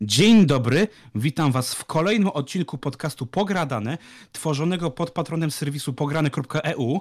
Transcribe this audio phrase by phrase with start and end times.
[0.00, 3.98] Dzień dobry, witam Was w kolejnym odcinku podcastu Pogradane,
[4.32, 7.00] tworzonego pod patronem serwisu pograne.eu.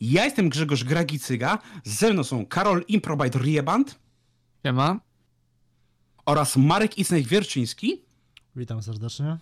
[0.00, 3.98] Ja jestem Grzegorz Gragicyga, ze mną są Karol Improbite Rieband.
[4.62, 5.00] Siema.
[6.26, 8.02] Oraz Marek Isnek-Wierczyński.
[8.56, 9.38] Witam serdecznie.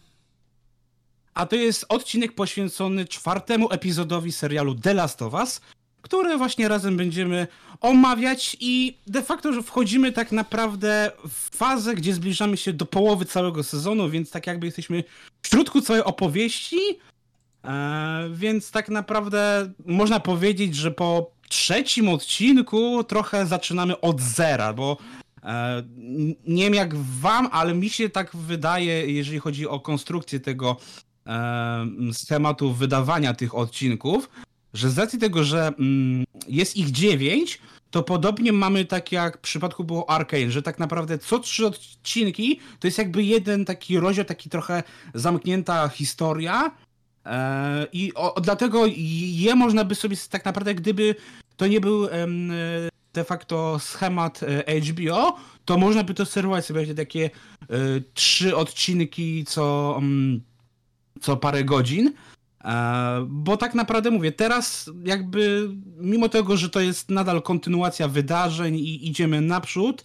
[1.35, 5.61] A to jest odcinek poświęcony czwartemu epizodowi serialu The Last of Us,
[6.03, 7.47] które właśnie razem będziemy
[7.81, 13.25] omawiać i de facto że wchodzimy tak naprawdę w fazę, gdzie zbliżamy się do połowy
[13.25, 15.05] całego sezonu, więc tak jakby jesteśmy
[15.43, 16.81] w środku całej opowieści,
[17.65, 24.97] e, więc tak naprawdę można powiedzieć, że po trzecim odcinku trochę zaczynamy od zera, bo
[25.43, 25.83] e,
[26.47, 30.77] nie wiem jak wam, ale mi się tak wydaje, jeżeli chodzi o konstrukcję tego
[31.27, 34.29] e, schematu wydawania tych odcinków,
[34.75, 37.59] że z racji tego, że mm, jest ich dziewięć,
[37.91, 42.61] to podobnie mamy tak jak w przypadku było Arkane, że tak naprawdę co trzy odcinki
[42.81, 44.83] to jest jakby jeden taki rozdział, taki trochę
[45.15, 46.71] zamknięta historia.
[47.27, 51.15] E, I o, dlatego je można by sobie tak naprawdę, gdyby
[51.57, 52.09] to nie był
[53.13, 57.31] de facto schemat e, HBO, to można by to serwować sobie takie e,
[58.15, 60.41] trzy odcinki co, mm,
[61.21, 62.13] co parę godzin.
[62.65, 68.77] E, bo tak naprawdę mówię, teraz jakby mimo tego, że to jest nadal kontynuacja wydarzeń
[68.77, 70.05] i idziemy naprzód,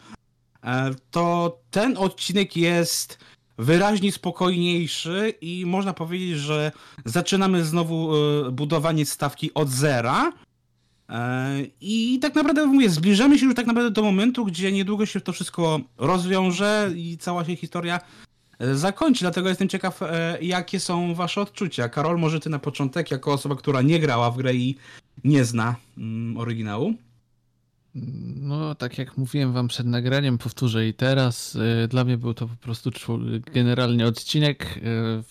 [0.64, 3.20] e, to ten odcinek jest
[3.58, 6.72] wyraźnie spokojniejszy i można powiedzieć, że
[7.06, 10.34] zaczynamy znowu e, budowanie stawki od zera.
[11.82, 15.34] I tak naprawdę mówię, zbliżamy się już tak naprawdę do momentu, gdzie niedługo się to
[15.34, 18.00] wszystko rozwiąże i cała się historia
[18.60, 19.20] zakończy.
[19.20, 21.90] Dlatego jestem ciekaw, e, jakie są wasze odczucia.
[21.90, 24.76] Karol, może ty na początek, jako osoba, która nie grała w grę i
[25.24, 26.94] nie zna mm, oryginału.
[28.36, 31.58] No, tak jak mówiłem wam przed nagraniem, powtórzę i teraz.
[31.84, 32.92] E, dla mnie był to po prostu
[33.54, 35.24] generalnie odcinek e,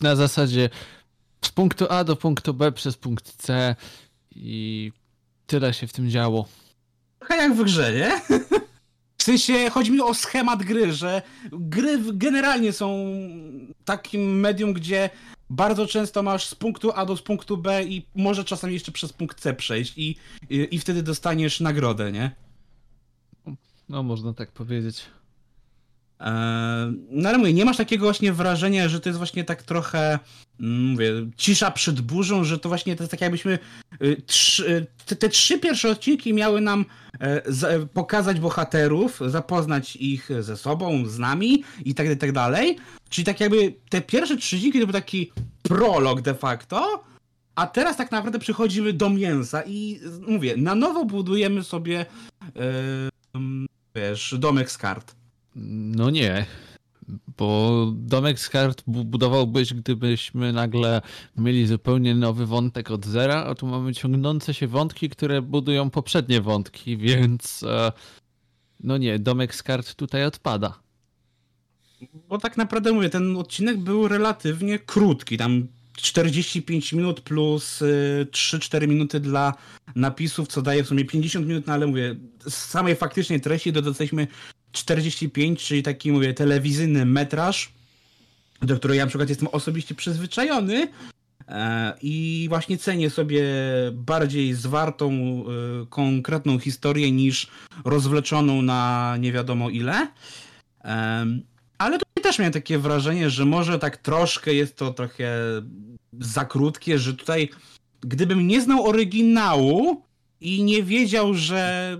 [0.00, 0.70] na zasadzie
[1.44, 3.76] z punktu A do punktu B przez punkt C
[4.30, 4.92] i
[5.46, 6.48] tyle się w tym działo.
[7.18, 8.38] Trochę jak w grze, nie?
[9.22, 11.22] W sensie chodzi mi o schemat gry, że
[11.52, 13.06] gry generalnie są
[13.84, 15.10] takim medium, gdzie
[15.50, 19.12] bardzo często masz z punktu A do z punktu B i może czasami jeszcze przez
[19.12, 20.16] punkt C przejść i,
[20.50, 22.30] i, i wtedy dostaniesz nagrodę, nie?
[23.88, 25.04] No, można tak powiedzieć.
[26.22, 30.18] Eee, no ale mówię, nie masz takiego właśnie wrażenia, że to jest właśnie tak trochę,
[30.60, 33.58] mm, mówię, cisza przed burzą, że to właśnie to jest tak jakbyśmy
[34.02, 36.84] y, trzy, y, te, te, trzy pierwsze odcinki miały nam
[37.20, 42.78] e, pokazać bohaterów, zapoznać ich ze sobą, z nami i tak, i tak dalej.
[43.08, 45.32] Czyli tak jakby te pierwsze trzy odcinki to był taki
[45.62, 47.04] prolog de facto,
[47.54, 52.06] a teraz tak naprawdę przychodzimy do mięsa i mówię, na nowo budujemy sobie
[52.56, 53.10] e,
[53.94, 55.21] wiesz, domek z kart.
[55.56, 56.46] No nie.
[57.38, 61.00] Bo domek z kart budowałbyś, gdybyśmy nagle
[61.36, 66.40] mieli zupełnie nowy wątek od zera, a tu mamy ciągnące się wątki, które budują poprzednie
[66.40, 67.92] wątki, więc e,
[68.80, 70.82] no nie, domek z kart tutaj odpada.
[72.28, 77.82] Bo tak naprawdę mówię, ten odcinek był relatywnie krótki, tam 45 minut plus
[78.30, 79.54] 3-4 y, minuty dla
[79.96, 82.16] napisów, co daje w sumie 50 minut, no ale mówię,
[82.48, 84.26] z samej faktycznej treści dodaliśmy
[84.72, 87.72] 45, czyli taki, mówię, telewizyjny metraż,
[88.62, 90.88] do którego ja na przykład jestem osobiście przyzwyczajony
[91.48, 93.44] e, i właśnie cenię sobie
[93.92, 95.42] bardziej zwartą, e,
[95.86, 97.48] konkretną historię niż
[97.84, 100.08] rozwleczoną na nie wiadomo ile.
[101.78, 105.38] Ale tutaj też miałem takie wrażenie, że może tak troszkę jest to trochę
[106.20, 107.48] za krótkie, że tutaj
[108.00, 110.02] gdybym nie znał oryginału
[110.40, 111.96] i nie wiedział, że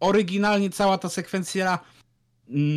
[0.00, 1.78] oryginalnie cała ta sekwencja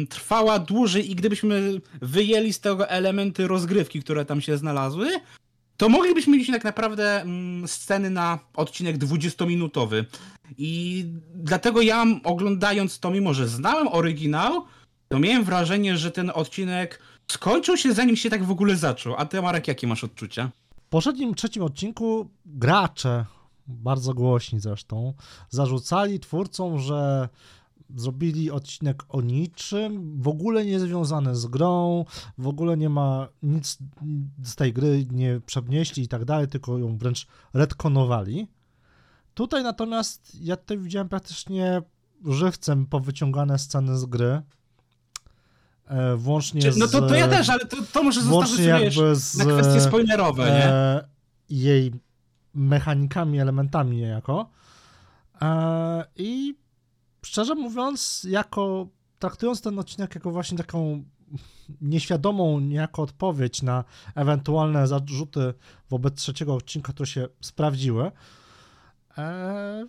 [0.09, 5.07] trwała dłużej i gdybyśmy wyjęli z tego elementy rozgrywki, które tam się znalazły,
[5.77, 10.05] to moglibyśmy mieć tak naprawdę mm, sceny na odcinek 20-minutowy.
[10.57, 11.05] I
[11.35, 14.65] dlatego ja oglądając to, mimo że znałem oryginał,
[15.07, 19.15] to miałem wrażenie, że ten odcinek skończył się zanim się tak w ogóle zaczął.
[19.17, 20.51] A ty, Marek, jakie masz odczucia?
[20.85, 23.25] W poprzednim trzecim odcinku gracze,
[23.67, 25.13] bardzo głośni zresztą,
[25.49, 27.29] zarzucali twórcom, że
[27.95, 32.05] zrobili odcinek o niczym, w ogóle nie związany z grą,
[32.37, 33.77] w ogóle nie ma nic
[34.43, 38.47] z tej gry, nie przewnieśli i tak dalej, tylko ją wręcz retkonowali.
[39.33, 41.81] Tutaj natomiast ja tutaj widziałem praktycznie
[42.25, 44.41] żywcem powyciągane sceny z gry.
[45.87, 46.77] E, włącznie z...
[46.77, 50.43] No to, to ja też, ale to, to może zostawić jakby z, na kwestie spoilerowe,
[50.45, 50.65] nie?
[50.65, 51.07] E,
[51.49, 51.91] jej
[52.53, 54.49] mechanikami, elementami niejako.
[55.41, 56.55] E, I
[57.25, 58.87] szczerze mówiąc, jako
[59.19, 61.03] traktując ten odcinek jako właśnie taką
[61.81, 63.83] nieświadomą niejako odpowiedź na
[64.15, 65.53] ewentualne zarzuty
[65.89, 68.11] wobec trzeciego odcinka, które się sprawdziły,
[69.17, 69.87] e,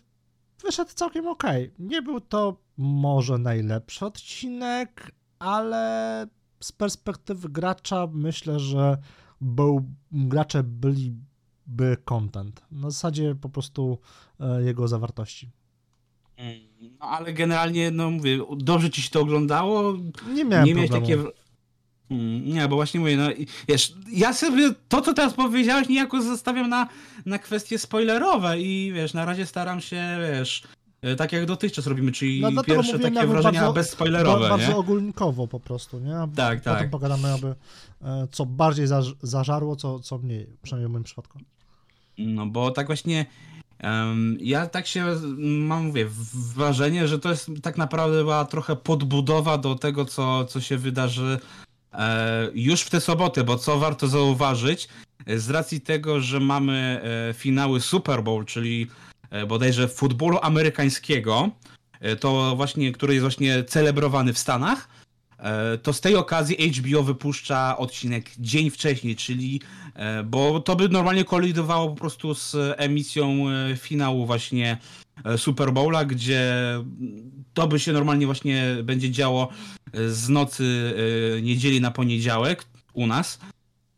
[0.62, 1.42] wyszedł całkiem ok.
[1.78, 6.26] Nie był to może najlepszy odcinek, ale
[6.60, 8.98] z perspektywy gracza myślę, że
[9.40, 12.62] był, gracze byliby content.
[12.70, 13.98] Na zasadzie po prostu
[14.40, 15.50] e, jego zawartości.
[17.00, 19.94] No ale generalnie, no mówię, dobrze ci się to oglądało?
[20.34, 21.22] Nie miałem nie miałeś problemu.
[21.24, 21.36] takie.
[22.10, 23.28] Mm, Nie, bo właśnie mówię, no
[23.68, 26.88] wiesz, ja sobie to, co teraz powiedziałeś, niejako zostawiam na,
[27.26, 30.02] na kwestie spoilerowe i wiesz, na razie staram się,
[30.32, 30.62] wiesz,
[31.02, 34.68] e, tak jak dotychczas robimy, czyli No, pierwsze mówiłem takie wrażenia bardzo- bezspoilerowe, Ba- bardzo
[34.68, 34.76] nie?
[34.76, 36.16] ogólnikowo po prostu, nie?
[36.18, 36.90] A Tak, Potem tak.
[36.90, 37.54] pogadamy, aby
[38.02, 41.38] e, co bardziej zaż- zażarło, co, co mniej, przynajmniej w moim przypadku.
[42.18, 43.26] No bo tak właśnie
[44.40, 45.04] ja tak się
[45.38, 46.06] mam, mówię,
[46.54, 51.38] wrażenie, że to jest tak naprawdę była trochę podbudowa do tego, co, co się wydarzy
[51.92, 54.88] e, już w tę sobotę, bo co warto zauważyć,
[55.26, 57.00] e, z racji tego, że mamy
[57.30, 58.86] e, finały Super Bowl, czyli
[59.48, 61.50] bodajże futbolu amerykańskiego,
[62.20, 64.88] to właśnie, który jest właśnie celebrowany w Stanach,
[65.82, 69.60] to z tej okazji HBO wypuszcza odcinek dzień wcześniej, czyli
[70.24, 74.78] Bo to by normalnie kolidowało po prostu z emisją e, finału właśnie
[75.24, 76.52] e, Super Bowla, gdzie
[77.54, 79.48] to by się normalnie właśnie będzie działo
[79.92, 80.94] e, z nocy
[81.38, 83.38] e, niedzieli na poniedziałek u nas.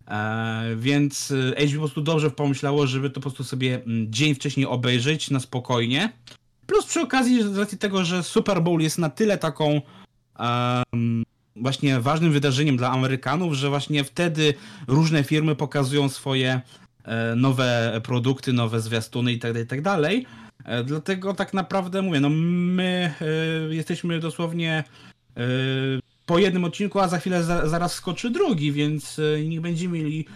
[0.09, 4.35] E, Więc e, HBO po prostu dobrze pomyślało, żeby to po prostu sobie mm, dzień
[4.35, 6.13] wcześniej obejrzeć na spokojnie.
[6.67, 9.81] Plus przy okazji z racji tego, że Super Bowl jest na tyle taką
[10.93, 11.25] em,
[11.61, 14.55] właśnie ważnym wydarzeniem dla Amerykanów, że właśnie wtedy
[14.87, 16.61] różne firmy pokazują swoje
[17.05, 20.33] e, nowe produkty, nowe zwiastuny i tak dalej, i tak.
[20.65, 23.15] E, Dlatego tak naprawdę mówię, no my
[23.71, 24.85] e, jesteśmy dosłownie
[26.27, 30.27] po jednym odcinku, a za chwilę za, zaraz skoczy drugi, więc nie będziemy mieli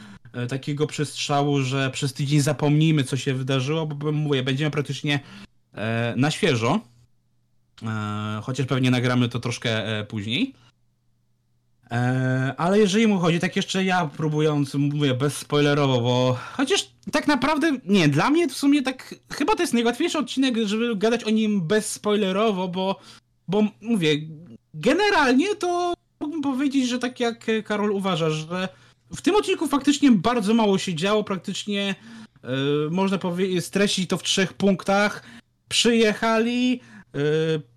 [0.49, 5.21] takiego przestrzału, że przez tydzień zapomnimy, co się wydarzyło, bo mówię, będziemy praktycznie
[6.17, 6.81] na świeżo.
[8.43, 10.55] Chociaż pewnie nagramy to troszkę później.
[11.93, 17.73] E, ale jeżeli mu chodzi, tak jeszcze ja próbując, mówię bezspoilerowo, bo chociaż tak naprawdę,
[17.85, 21.67] nie, dla mnie w sumie tak, chyba to jest najłatwiejszy odcinek, żeby gadać o nim
[21.67, 23.01] bezspoilerowo, bo,
[23.49, 24.17] bo mówię,
[24.75, 28.69] generalnie to mógłbym powiedzieć, że tak jak Karol uważa, że
[29.17, 31.95] w tym odcinku faktycznie bardzo mało się działo, praktycznie
[32.45, 32.49] e,
[32.91, 35.25] można powiedzieć, streścić to w trzech punktach.
[35.69, 36.81] Przyjechali,
[37.15, 37.19] e,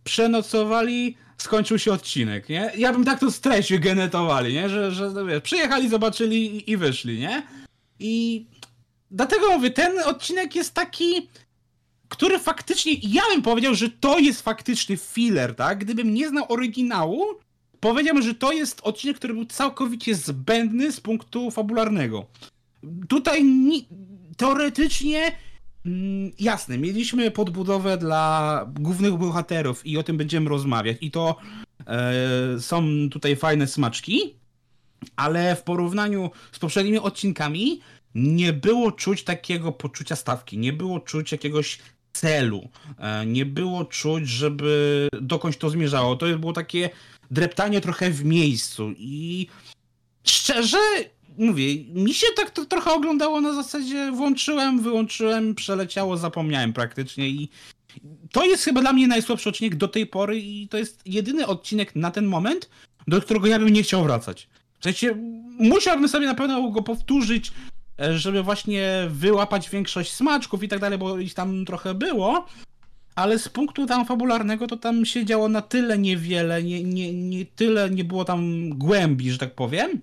[0.04, 2.72] przenocowali, skończył się odcinek, nie?
[2.78, 4.70] Ja bym tak to streścił, genetowali, nie?
[4.70, 7.44] Że, że no wiesz, przyjechali, zobaczyli i, i wyszli, nie?
[8.00, 8.46] I
[9.12, 11.30] dlatego mówię, ten odcinek jest taki,
[12.10, 15.78] który faktycznie, ja bym powiedział, że to jest faktyczny filler, tak?
[15.80, 17.26] Gdybym nie znał oryginału,
[17.80, 22.26] powiedziałbym, że to jest odcinek, który był całkowicie zbędny z punktu fabularnego.
[23.08, 23.88] Tutaj ni-
[24.38, 25.32] teoretycznie
[26.40, 31.36] jasne, mieliśmy podbudowę dla głównych bohaterów i o tym będziemy rozmawiać i to
[31.88, 34.36] e, są tutaj fajne smaczki,
[35.16, 37.82] ale w porównaniu z poprzednimi odcinkami
[38.16, 41.80] nie było czuć takiego poczucia stawki, nie było czuć jakiegoś
[42.14, 46.16] celu, e, nie było czuć, żeby dokądś to zmierzało.
[46.16, 46.90] To było takie
[47.32, 49.48] dreptanie trochę w miejscu i
[50.24, 50.78] szczerze
[51.38, 57.50] mówię, mi się tak to trochę oglądało na zasadzie włączyłem, wyłączyłem, przeleciało, zapomniałem praktycznie i
[58.32, 61.96] to jest chyba dla mnie najsłabszy odcinek do tej pory i to jest jedyny odcinek
[61.96, 62.70] na ten moment,
[63.08, 64.50] do którego ja bym nie chciał wracać.
[64.80, 65.16] W sensie
[65.60, 67.52] musiałbym sobie na pewno go powtórzyć,
[68.16, 72.46] żeby właśnie wyłapać większość smaczków i tak dalej, bo ich tam trochę było,
[73.16, 77.46] ale z punktu tam fabularnego to tam się działo na tyle niewiele, nie, nie, nie
[77.46, 80.02] tyle nie było tam głębi, że tak powiem,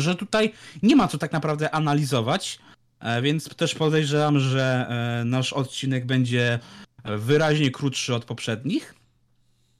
[0.00, 2.58] że tutaj nie ma co tak naprawdę analizować,
[3.00, 4.86] e, więc też podejrzewam, że
[5.20, 6.58] e, nasz odcinek będzie
[7.04, 8.94] wyraźnie krótszy od poprzednich.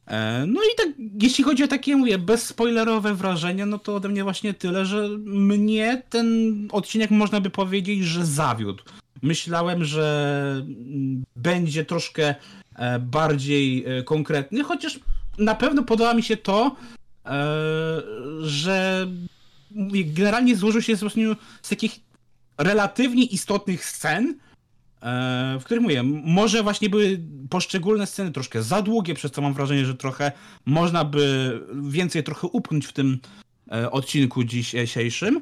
[0.06, 0.88] E, No i tak,
[1.22, 6.02] jeśli chodzi o takie, mówię, bezspoilerowe wrażenia, no to ode mnie właśnie tyle, że mnie
[6.10, 6.26] ten
[6.72, 8.84] odcinek można by powiedzieć, że zawiódł.
[9.22, 12.34] Myślałem, że mm, będzie troszkę
[13.00, 15.00] bardziej konkretny, chociaż
[15.38, 16.76] na pewno podoba mi się to,
[18.40, 19.06] że
[19.76, 21.00] mówię, generalnie złożył się z,
[21.62, 22.00] z takich
[22.58, 24.38] relatywnie istotnych scen,
[25.02, 29.54] e, w których mówię, może właśnie były poszczególne sceny troszkę za długie, przez co mam
[29.54, 30.32] wrażenie, że trochę
[30.66, 33.18] można by więcej trochę upchnąć w tym
[33.72, 35.40] e, odcinku dzisiejszym.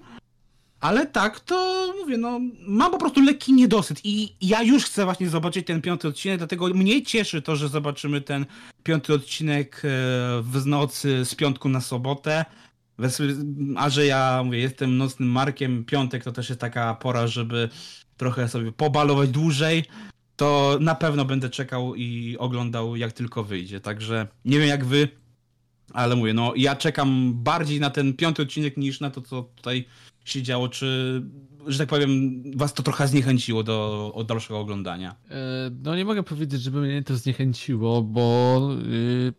[0.80, 5.28] Ale tak, to mówię, no mam po prostu lekki niedosyt i ja już chcę właśnie
[5.28, 8.46] zobaczyć ten piąty odcinek, dlatego mnie cieszy to, że zobaczymy ten
[8.82, 9.88] piąty odcinek e,
[10.42, 12.44] w nocy z piątku na sobotę.
[13.76, 17.68] A że ja mówię, jestem nocnym markiem, piątek to też jest taka pora, żeby
[18.16, 19.84] trochę sobie pobalować dłużej,
[20.36, 23.80] to na pewno będę czekał i oglądał jak tylko wyjdzie.
[23.80, 25.08] Także nie wiem jak wy,
[25.92, 29.84] ale mówię, no ja czekam bardziej na ten piąty odcinek niż na to, co tutaj
[30.24, 30.68] się działo.
[30.68, 31.22] Czy,
[31.66, 35.14] że tak powiem, was to trochę zniechęciło do, do dalszego oglądania?
[35.30, 39.32] E, no nie mogę powiedzieć, żeby mnie to zniechęciło, bo y,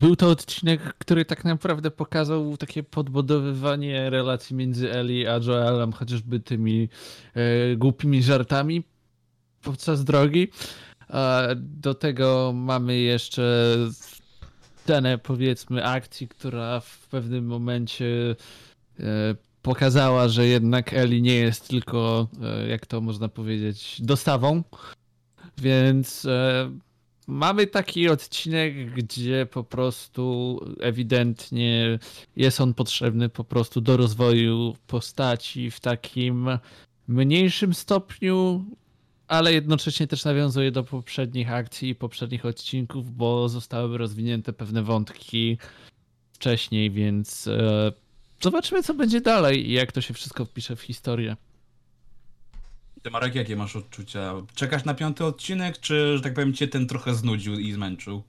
[0.00, 6.40] był to odcinek, który tak naprawdę pokazał takie podbudowywanie relacji między Ellie a Joelem, chociażby
[6.40, 6.88] tymi
[7.34, 8.84] e, głupimi żartami
[9.62, 10.48] podczas drogi.
[11.56, 13.76] Do tego mamy jeszcze
[14.84, 18.36] scenę, powiedzmy, akcji, która w pewnym momencie
[19.00, 19.04] e,
[19.62, 24.62] pokazała, że jednak Ellie nie jest tylko, e, jak to można powiedzieć, dostawą.
[25.58, 26.70] Więc e,
[27.30, 31.98] mamy taki odcinek, gdzie po prostu ewidentnie
[32.36, 36.48] jest on potrzebny po prostu do rozwoju postaci w takim
[37.08, 38.64] mniejszym stopniu,
[39.28, 45.58] ale jednocześnie też nawiązuje do poprzednich akcji i poprzednich odcinków, bo zostały rozwinięte pewne wątki
[46.32, 47.92] wcześniej, więc e,
[48.40, 51.36] zobaczymy, co będzie dalej i jak to się wszystko wpisze w historię.
[53.02, 54.34] Ty Marek, jakie masz odczucia?
[54.54, 58.22] Czekasz na piąty odcinek, czy, że tak powiem, cię ten trochę znudził i zmęczył?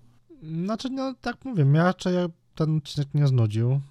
[0.44, 2.16] Znaczy, no tak mówię, mnie raczej
[2.56, 3.82] ten odcinek nie znudził.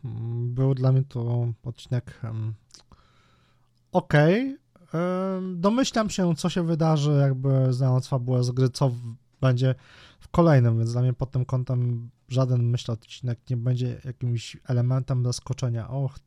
[0.44, 2.54] Był dla mnie to odcinek um,
[3.92, 4.14] ok.
[4.94, 8.90] Um, domyślam się, co się wydarzy, jakby znając fabułę z gry, co
[9.40, 9.74] będzie
[10.20, 15.24] w kolejnym, więc dla mnie pod tym kątem żaden, myślę, odcinek nie będzie jakimś elementem
[15.24, 15.88] zaskoczenia.
[15.88, 16.18] Och,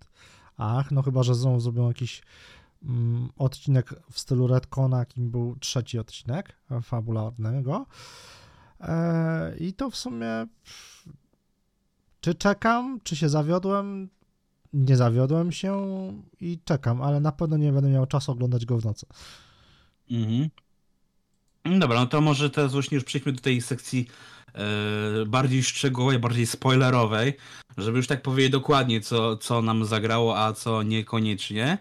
[0.58, 2.22] ach, no chyba, że znowu zrobią jakiś
[3.38, 7.86] odcinek w stylu Redcona, jakim był trzeci odcinek fabularnego.
[8.82, 10.48] E, I to w sumie
[12.22, 14.10] czy czekam, czy się zawiodłem?
[14.74, 15.84] Nie zawiodłem się
[16.42, 19.06] i czekam, ale na pewno nie będę miał czasu oglądać go w nocy.
[20.12, 20.50] Mhm.
[21.80, 24.08] Dobra, no to może teraz właśnie już przejdźmy do tej sekcji
[24.54, 27.34] e, bardziej szczegółowej, bardziej spoilerowej,
[27.78, 31.78] żeby już tak powiedzieć dokładnie, co, co nam zagrało, a co niekoniecznie.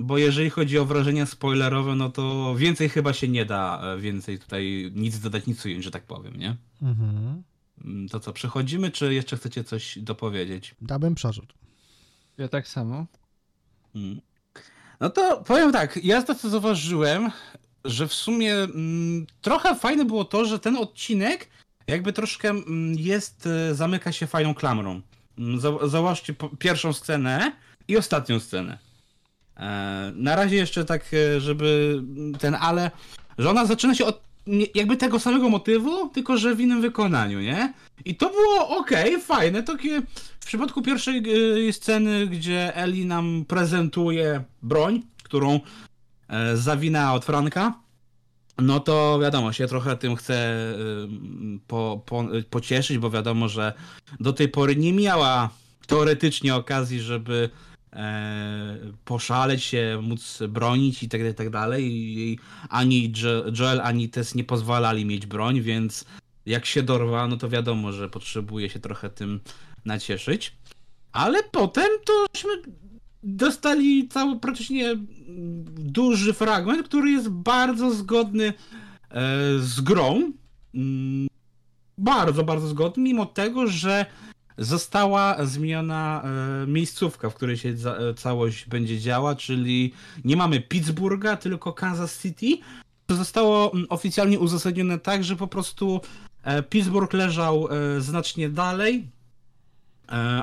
[0.00, 4.38] Bo jeżeli chodzi o wrażenia spoilerowe, no to więcej chyba się nie da, e, więcej
[4.38, 6.56] tutaj nic dodać, nic ująć, że tak powiem, nie?
[6.82, 7.42] Mhm.
[7.84, 10.74] Mm, to co, przechodzimy, czy jeszcze chcecie coś dopowiedzieć?
[10.80, 11.54] Dałbym przerzut.
[12.38, 13.06] Ja tak samo.
[13.92, 14.20] Hmm.
[15.00, 17.30] No to powiem tak, ja to co zauważyłem,
[17.84, 21.48] że w sumie mm, trochę fajne było to, że ten odcinek
[21.86, 25.00] jakby troszkę mm, jest, e, zamyka się fajną klamrą.
[25.38, 27.52] Mm, zauważcie pierwszą scenę
[27.88, 28.78] i ostatnią scenę.
[29.58, 32.02] E, na razie jeszcze tak, e, żeby
[32.38, 32.90] ten ale,
[33.38, 34.28] że ona zaczyna się od
[34.74, 37.72] jakby tego samego motywu, tylko że w innym wykonaniu, nie?
[38.04, 38.90] I to było ok,
[39.26, 39.62] fajne.
[39.62, 40.02] Takie
[40.40, 41.22] w przypadku pierwszej
[41.68, 45.60] e, sceny, gdzie Eli nam prezentuje broń, którą
[46.54, 47.74] zawinęła od Franka,
[48.58, 50.66] no to wiadomo, się trochę tym chcę
[51.66, 53.72] po, po, pocieszyć, bo wiadomo, że
[54.20, 55.50] do tej pory nie miała
[55.86, 57.50] teoretycznie okazji, żeby
[59.04, 61.84] poszaleć się, móc bronić i tak, i tak dalej.
[61.92, 63.12] I ani
[63.58, 66.04] Joel, ani Tess nie pozwalali mieć broń, więc
[66.46, 69.40] jak się dorwa, no to wiadomo, że potrzebuje się trochę tym
[69.84, 70.56] nacieszyć.
[71.12, 72.52] Ale potem tośmy
[73.22, 74.96] dostali cały praktycznie
[75.68, 78.54] duży fragment, który jest bardzo zgodny e,
[79.58, 80.32] z grą.
[80.74, 81.28] Mm,
[81.98, 84.06] bardzo, bardzo zgodny, mimo tego, że
[84.58, 89.92] została zmieniona e, miejscówka, w której się e, całość będzie działa, czyli
[90.24, 92.58] nie mamy Pittsburgha, tylko Kansas City.
[93.06, 96.00] To zostało mm, oficjalnie uzasadnione tak, że po prostu
[96.42, 99.08] e, Pittsburgh leżał znacznie dalej,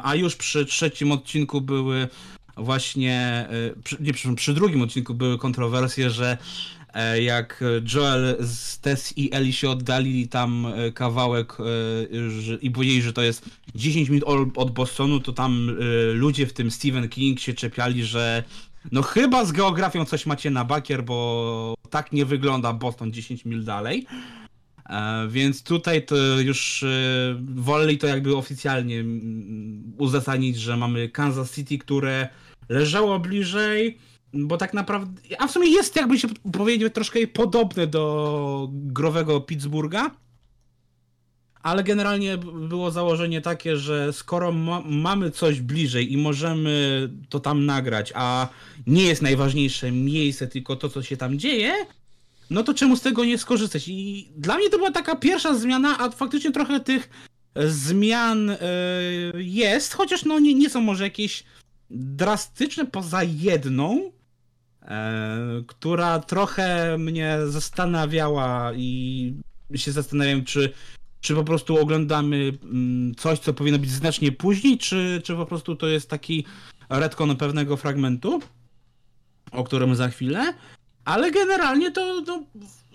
[0.03, 2.07] a już przy trzecim odcinku były
[2.57, 3.47] właśnie,
[3.99, 6.37] nie, przy, przy drugim odcinku były kontrowersje, że
[7.21, 11.63] jak Joel z Tess i Eli się oddalili tam e, kawałek e,
[12.61, 15.77] i powiedzieli, że to jest 10 minut od Bostonu, to tam
[16.13, 18.43] ludzie, w tym Stephen King się czepiali, że
[18.91, 23.63] no chyba z geografią coś macie na bakier, bo tak nie wygląda Boston 10 mil
[23.63, 24.05] dalej.
[25.29, 26.85] Więc tutaj to już
[27.39, 29.03] woleli to jakby oficjalnie
[29.97, 32.29] uzasadnić, że mamy Kansas City, które
[32.69, 33.97] leżało bliżej,
[34.35, 40.11] bo tak naprawdę, a w sumie jest jakby się powiedzieć troszkę podobne do growego Pittsburgha,
[41.63, 47.65] ale generalnie było założenie takie, że skoro ma, mamy coś bliżej i możemy to tam
[47.65, 48.47] nagrać, a
[48.87, 51.73] nie jest najważniejsze miejsce, tylko to, co się tam dzieje,
[52.49, 53.87] no to czemu z tego nie skorzystać?
[53.87, 57.09] I dla mnie to była taka pierwsza zmiana, a faktycznie trochę tych
[57.55, 58.57] zmian y,
[59.35, 61.43] jest, chociaż no nie, nie są może jakieś
[61.89, 64.11] drastyczne poza jedną, e,
[65.67, 69.33] która trochę mnie zastanawiała i
[69.75, 70.73] się zastanawiam, czy,
[71.21, 75.75] czy po prostu oglądamy mm, coś, co powinno być znacznie później, czy, czy po prostu
[75.75, 76.45] to jest taki
[76.89, 78.41] retcon pewnego fragmentu,
[79.51, 80.53] o którym za chwilę.
[81.05, 82.43] Ale generalnie to, to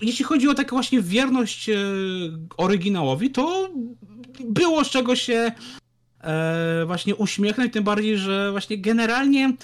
[0.03, 1.77] jeśli chodzi o taką właśnie wierność e,
[2.57, 3.71] oryginałowi, to
[4.45, 5.53] było z czego się
[6.21, 9.55] e, właśnie uśmiechnąć, tym bardziej, że właśnie generalnie e,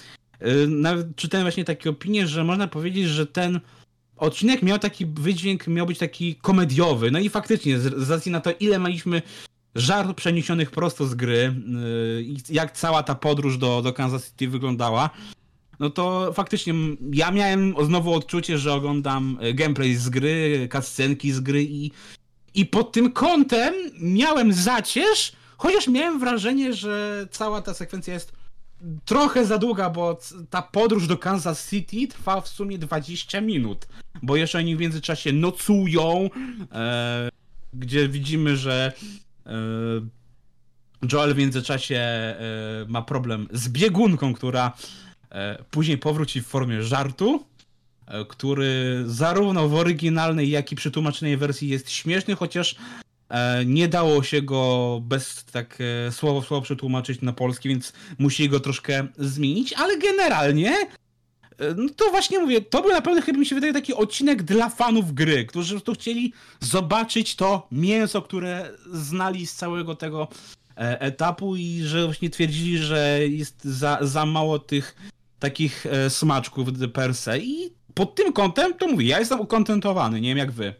[0.67, 3.59] nawet czytałem właśnie takie opinie, że można powiedzieć, że ten
[4.17, 7.11] odcinek miał taki wydźwięk, miał być taki komediowy.
[7.11, 9.21] No i faktycznie, z, racji na to, ile mieliśmy
[9.75, 11.55] żartów przeniesionych prosto z gry,
[12.21, 15.09] i jak cała ta podróż do, do Kansas City wyglądała,
[15.79, 16.73] no to faktycznie
[17.13, 21.91] ja miałem znowu odczucie, że oglądam gameplay z gry, cutscenki z gry i,
[22.53, 28.36] i pod tym kątem miałem zacierz, chociaż miałem wrażenie, że cała ta sekwencja jest
[29.05, 30.19] trochę za długa, bo
[30.49, 33.87] ta podróż do Kansas City trwa w sumie 20 minut,
[34.23, 36.29] bo jeszcze oni w międzyczasie nocują,
[36.71, 37.29] e,
[37.73, 38.93] gdzie widzimy, że
[39.45, 39.51] e,
[41.11, 42.35] Joel w międzyczasie e,
[42.87, 44.71] ma problem z biegunką, która
[45.31, 47.43] e, później powróci w formie żartu,
[48.07, 52.75] e, który zarówno w oryginalnej, jak i przetłumaczonej wersji jest śmieszny, chociaż
[53.65, 58.49] nie dało się go bez tak e, słowo w słowo przetłumaczyć na polski, więc musi
[58.49, 60.71] go troszkę zmienić, ale generalnie
[61.57, 64.69] e, no to właśnie mówię, to był naprawdę chyba mi się wydaje taki odcinek dla
[64.69, 70.27] fanów gry, którzy tu chcieli zobaczyć to mięso, które znali z całego tego
[70.75, 74.95] etapu i że właśnie twierdzili, że jest za, za mało tych
[75.39, 80.37] takich smaczków per se i pod tym kątem to mówię, ja jestem ukontentowany, nie wiem
[80.37, 80.73] jak wy.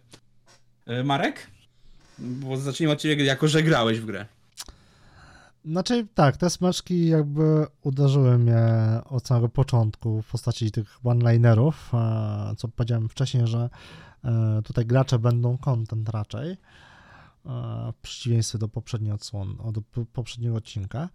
[1.03, 1.56] Marek?
[2.19, 4.25] Bo zacznijmy od ciebie, jako że grałeś w grę.
[5.65, 8.61] Znaczy tak, te smaczki jakby uderzyły mnie
[9.05, 11.91] od samego początku w postaci tych one-linerów,
[12.57, 13.69] co powiedziałem wcześniej, że
[14.23, 16.57] e, tutaj gracze będą content raczej, e,
[17.91, 21.09] w przeciwieństwie do poprzedniej odsłony, do poprzedniego odcinka.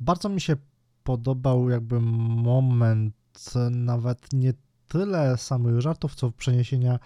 [0.00, 0.56] Bardzo mi się
[1.04, 3.14] podobał jakby moment
[3.70, 4.52] nawet nie
[4.94, 6.98] tyle samych żartów, co przeniesienia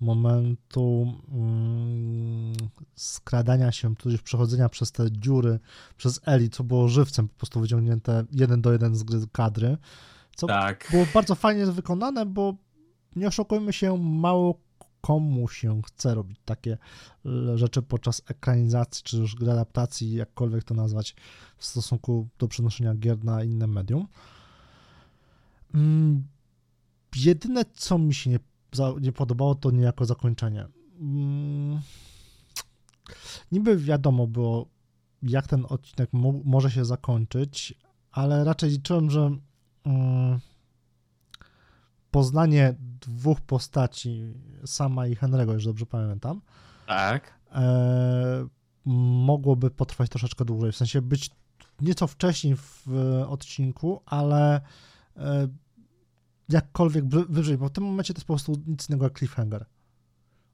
[0.00, 2.52] momentu mm,
[2.94, 5.58] skradania się, tudzież przechodzenia przez te dziury,
[5.96, 9.76] przez Eli, co było żywcem, po prostu wyciągnięte jeden do jeden z gry kadry,
[10.36, 10.88] co tak.
[10.90, 12.54] było bardzo fajnie wykonane, bo
[13.16, 14.60] nie oszukujmy się, mało
[15.00, 16.78] komu się chce robić takie
[17.26, 21.14] e, rzeczy podczas ekranizacji, czy już adaptacji, jakkolwiek to nazwać,
[21.56, 24.06] w stosunku do przenoszenia gier na inne medium.
[27.16, 28.38] Jedyne, co mi się nie,
[29.00, 30.66] nie podobało, to niejako zakończenie.
[31.00, 31.80] Mm,
[33.52, 34.66] niby wiadomo było,
[35.22, 36.10] jak ten odcinek
[36.44, 37.74] może się zakończyć,
[38.12, 39.36] ale raczej liczyłem, że
[39.84, 40.40] mm,
[42.10, 44.34] poznanie dwóch postaci,
[44.66, 46.40] sama i Henry'ego, już dobrze pamiętam,
[46.86, 47.34] tak.
[47.52, 48.46] E,
[49.26, 51.30] mogłoby potrwać troszeczkę dłużej, w sensie być
[51.80, 52.86] nieco wcześniej w
[53.28, 54.60] odcinku, ale
[55.16, 55.48] e,
[56.48, 59.66] jakkolwiek wyżej, bo w tym momencie to jest po prostu nic innego jak cliffhanger.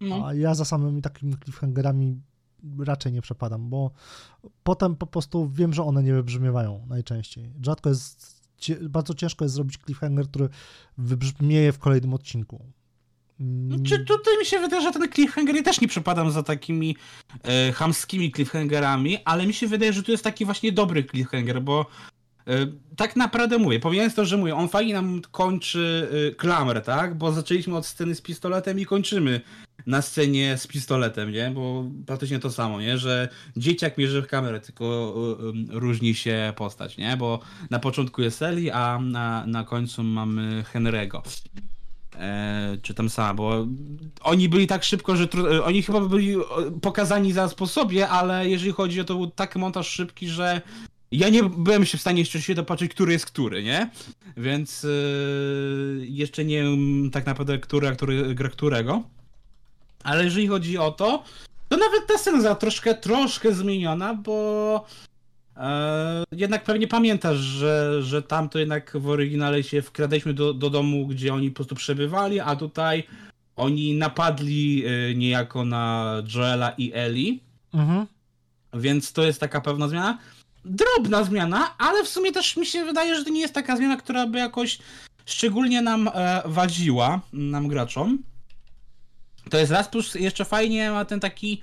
[0.00, 0.26] No.
[0.26, 2.20] A ja za samymi takimi cliffhangerami
[2.78, 3.90] raczej nie przepadam, bo
[4.62, 7.52] potem po prostu wiem, że one nie wybrzmiewają najczęściej.
[7.62, 8.42] Rzadko jest,
[8.82, 10.48] bardzo ciężko jest zrobić cliffhanger, który
[10.98, 12.64] wybrzmieje w kolejnym odcinku.
[13.38, 16.96] No, czy tutaj mi się wydaje, że ten cliffhanger, ja też nie przepadam za takimi
[17.42, 21.86] e, hamskimi cliffhangerami, ale mi się wydaje, że tu jest taki właśnie dobry cliffhanger, bo
[22.96, 27.18] tak naprawdę mówię, pomijając to, że mówię, on fajnie nam kończy e, klamrę, tak?
[27.18, 29.40] Bo zaczęliśmy od sceny z pistoletem i kończymy
[29.86, 31.50] na scenie z pistoletem, nie?
[31.50, 32.98] Bo praktycznie to samo, nie?
[32.98, 35.14] Że dzieciak mierzy w kamerę, tylko
[35.74, 37.16] e, różni się postać, nie?
[37.16, 41.20] Bo na początku jest Eli, a na, na końcu mamy Henry'ego.
[42.16, 43.66] E, czy tam sama, bo
[44.22, 45.28] oni byli tak szybko, że
[45.64, 46.36] oni chyba byli
[46.82, 50.60] pokazani za po sobie, ale jeżeli chodzi o to, był tak montaż szybki, że
[51.12, 53.90] ja nie byłem się w stanie jeszcze się dopatrzeć, który jest który, nie?
[54.36, 59.02] Więc yy, jeszcze nie wiem tak naprawdę, który, a który gra którego.
[60.04, 61.24] Ale jeżeli chodzi o to,
[61.68, 64.86] to nawet ta scena troszkę, troszkę zmieniona, bo
[65.56, 70.70] e, jednak pewnie pamiętasz, że, że tam to jednak w oryginale się wkradaliśmy do, do
[70.70, 73.04] domu, gdzie oni po prostu przebywali, a tutaj
[73.56, 77.40] oni napadli e, niejako na Joela i Eli,
[77.74, 78.06] Mhm.
[78.74, 80.18] więc to jest taka pewna zmiana.
[80.64, 83.96] Drobna zmiana, ale w sumie też mi się wydaje, że to nie jest taka zmiana,
[83.96, 84.78] która by jakoś
[85.26, 88.18] szczególnie nam e, wadziła, nam graczom.
[89.50, 91.62] To jest raz, plus jeszcze fajnie ma ten taki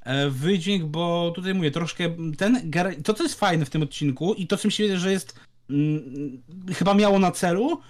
[0.00, 2.70] e, wydźwięk, bo tutaj mówię, troszkę ten,
[3.04, 6.42] to co jest fajne w tym odcinku i to mi się wydaje, że jest mm,
[6.74, 7.80] chyba miało na celu,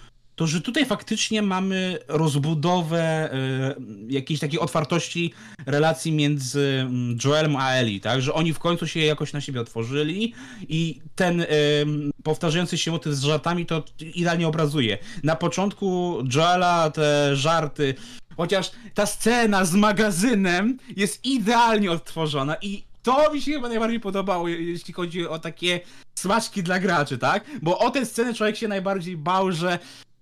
[0.40, 3.74] to że tutaj faktycznie mamy rozbudowę e,
[4.09, 5.33] jakiejś takiej otwartości
[5.66, 8.22] relacji między mm, Joelem a Ellie, tak?
[8.22, 10.35] Że oni w końcu się jakoś na siebie otworzyli
[10.68, 14.98] i ten em, powtarzający się motyw z żartami to idealnie obrazuje.
[15.22, 17.94] Na początku Joela te żarty,
[18.37, 24.48] chociaż ta scena z magazynem jest idealnie odtworzona i to mi się chyba najbardziej podobało,
[24.48, 25.81] je- jeśli chodzi o takie
[26.18, 27.44] smaczki dla graczy, tak?
[27.62, 29.79] Bo o tę scenę człowiek się najbardziej bał, że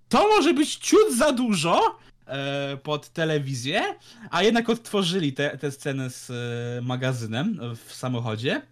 [0.08, 3.82] to może być ciut za dużo e, pod telewizję,
[4.30, 8.62] a jednak odtworzyli tę te, scenę z e, magazynem w samochodzie.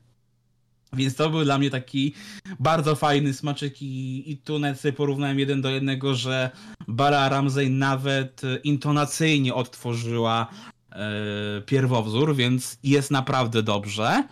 [0.92, 2.14] Więc to był dla mnie taki
[2.60, 6.50] bardzo fajny smaczek i, i tu nawet sobie porównałem jeden do jednego, że
[6.88, 10.46] Bara Ramsey nawet intonacyjnie odtworzyła
[10.92, 14.24] e, pierwowzór, więc jest naprawdę dobrze.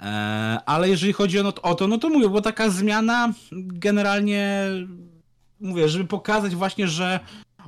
[0.00, 0.04] E,
[0.66, 4.70] ale jeżeli chodzi o, o to, no to mówię, bo taka zmiana generalnie
[5.60, 7.20] mówię, żeby pokazać właśnie, że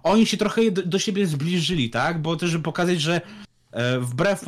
[0.02, 2.22] oni się trochę do, siebie zbliżyli, tak?
[2.22, 3.20] Bo też żeby pokazać, że
[3.72, 4.44] e, wbrew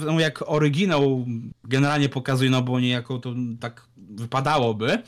[0.00, 1.26] temu jak oryginał
[1.64, 5.02] generalnie pokazuje, no bo niejako to tak wypadałoby,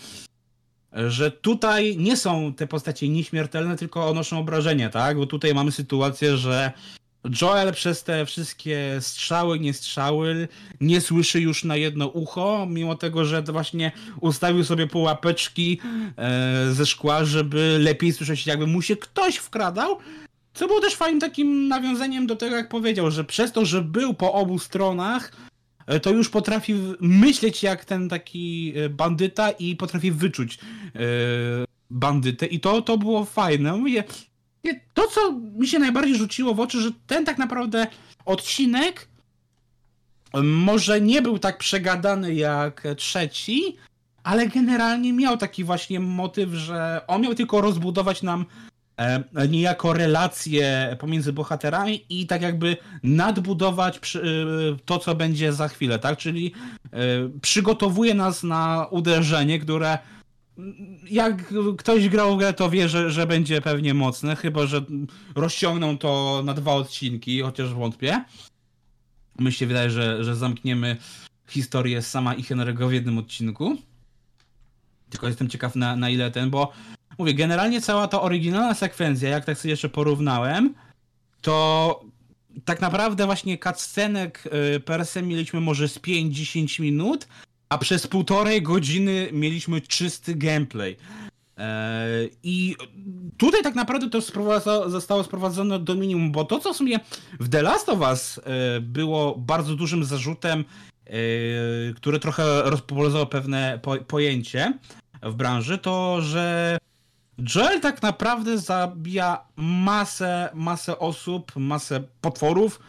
[0.93, 5.17] że tutaj nie są te postacie nieśmiertelne, tylko noszą obrażenia, tak?
[5.17, 6.73] Bo tutaj mamy sytuację, że
[7.41, 10.49] Joel przez te wszystkie strzały, nie strzały,
[10.81, 15.81] nie słyszy już na jedno ucho, mimo tego, że właśnie ustawił sobie pułapeczki
[16.19, 19.99] e, ze szkła, żeby lepiej słyszeć, jakby mu się ktoś wkradał.
[20.55, 24.15] Co było też fajnym takim nawiązaniem do tego, jak powiedział, że przez to, że był
[24.15, 25.33] po obu stronach,
[25.87, 30.59] e, to już potrafi myśleć jak ten taki e, bandyta i potrafi wyczuć
[31.91, 32.47] bandytę.
[32.47, 33.77] I to, to było fajne.
[33.77, 34.05] Mówię,
[34.95, 37.87] to, co mi się najbardziej rzuciło w oczy, że ten tak naprawdę
[38.25, 39.09] odcinek
[40.43, 43.77] może nie był tak przegadany jak trzeci,
[44.23, 48.47] ale generalnie miał taki właśnie motyw, że on miał tylko rozbudować nam
[48.97, 55.69] e, niejako relacje pomiędzy bohaterami i tak jakby nadbudować przy, e, to, co będzie za
[55.69, 56.19] chwilę, tak?
[56.19, 56.53] Czyli
[56.93, 56.99] e,
[57.43, 59.99] przygotowuje nas na uderzenie, które
[61.11, 64.85] jak ktoś grał grę, to wie, że, że będzie pewnie mocne, chyba że
[65.35, 68.25] rozciągną to na dwa odcinki, chociaż wątpię.
[69.39, 70.97] Mi się wydaje, że, że zamkniemy
[71.49, 73.77] historię sama i Henry'ego w jednym odcinku.
[75.11, 76.73] Tylko jestem ciekaw na, na ile ten, bo
[77.19, 80.75] mówię, generalnie cała ta oryginalna sekwencja, jak tak sobie jeszcze porównałem,
[81.41, 82.05] to
[82.65, 87.29] tak naprawdę właśnie cutscenek y, per se mieliśmy może z 5-10 minut,
[87.71, 90.97] a przez półtorej godziny mieliśmy czysty gameplay.
[91.57, 92.77] Eee, I
[93.37, 94.21] tutaj tak naprawdę to
[94.91, 97.01] zostało sprowadzone do minimum, bo to, co w sumie
[97.41, 100.65] w The Last of Us e, było bardzo dużym zarzutem,
[101.07, 101.13] e,
[101.97, 104.79] które trochę rozpopularyzowało pewne po, pojęcie
[105.23, 106.79] w branży, to że
[107.55, 112.81] Joel tak naprawdę zabija masę, masę osób, masę potworów,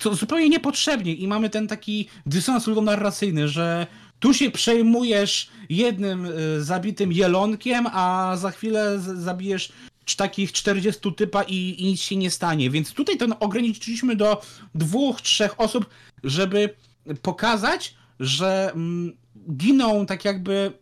[0.00, 3.86] co zupełnie niepotrzebnie i mamy ten taki dysonans narracyjny, że
[4.20, 9.72] tu się przejmujesz jednym y, zabitym jelonkiem, a za chwilę zabijesz
[10.16, 12.70] takich 40 typa i, i nic się nie stanie.
[12.70, 14.42] Więc tutaj to ograniczyliśmy do
[14.74, 15.86] dwóch, trzech osób,
[16.24, 16.74] żeby
[17.22, 19.16] pokazać, że mm,
[19.56, 20.72] giną tak jakby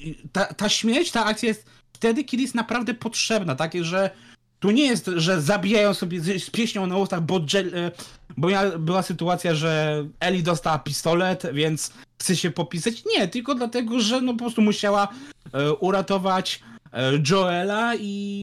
[0.00, 4.10] y, ta, ta śmierć, ta akcja jest wtedy, kiedy jest naprawdę potrzebna, takie, że
[4.60, 7.90] tu nie jest, że zabijają sobie z, pieśnią na ustach, bo, e,
[8.36, 13.04] bo ja, była sytuacja, że Eli dostała pistolet, więc chce się popisać.
[13.16, 15.08] Nie, tylko dlatego, że no po prostu musiała
[15.52, 18.42] e, uratować e, Joela i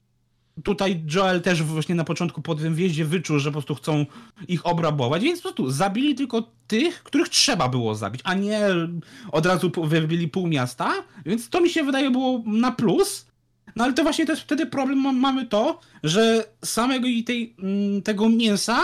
[0.64, 4.06] tutaj Joel też właśnie na początku po tym wjeździe wyczuł, że po prostu chcą
[4.48, 8.62] ich obrabować, więc po prostu zabili tylko tych, których trzeba było zabić, a nie
[9.32, 10.94] od razu wybili pół miasta,
[11.26, 13.26] więc to mi się wydaje było na plus.
[13.76, 18.02] No ale to właśnie też wtedy problem ma- mamy to, że samego i tej, mm,
[18.02, 18.80] tego mięsa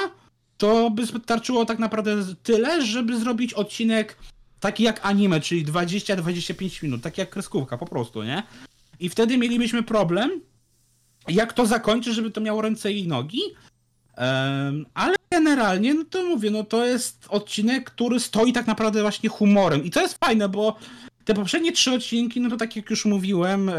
[0.58, 2.12] to by starczyło tak naprawdę
[2.44, 4.18] tyle, żeby zrobić odcinek
[4.60, 8.44] taki jak anime, czyli 20-25 minut, tak jak kreskówka po prostu, nie?
[9.00, 10.42] I wtedy mielibyśmy problem,
[11.28, 13.42] jak to zakończyć, żeby to miało ręce i nogi.
[14.16, 19.30] Em, ale generalnie, no to mówię, no to jest odcinek, który stoi tak naprawdę właśnie
[19.30, 19.84] humorem.
[19.84, 20.76] I to jest fajne, bo
[21.34, 23.74] te poprzednie trzy odcinki, no to tak jak już mówiłem e,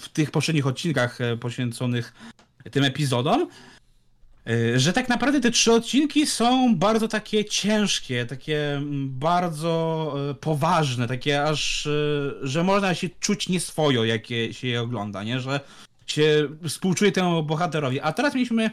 [0.00, 2.12] w tych poprzednich odcinkach e, poświęconych
[2.70, 3.48] tym epizodom,
[4.50, 11.08] y, że tak naprawdę te trzy odcinki są bardzo takie ciężkie, takie mm, bardzo poważne,
[11.08, 11.88] takie aż,
[12.42, 15.40] że można się czuć nieswojo, jak się je ogląda, nie?
[15.40, 15.60] Że
[16.06, 18.00] się współczuje temu bohaterowi.
[18.00, 18.70] A teraz mieliśmy e,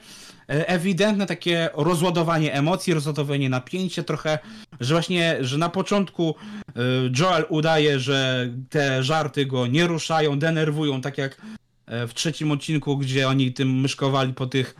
[0.69, 4.39] ewidentne takie rozładowanie emocji, rozładowanie napięcia trochę,
[4.79, 6.35] że właśnie, że na początku
[6.67, 6.73] e,
[7.19, 11.41] Joel udaje, że te żarty go nie ruszają, denerwują, tak jak
[11.85, 14.75] e, w trzecim odcinku, gdzie oni tym myszkowali po tych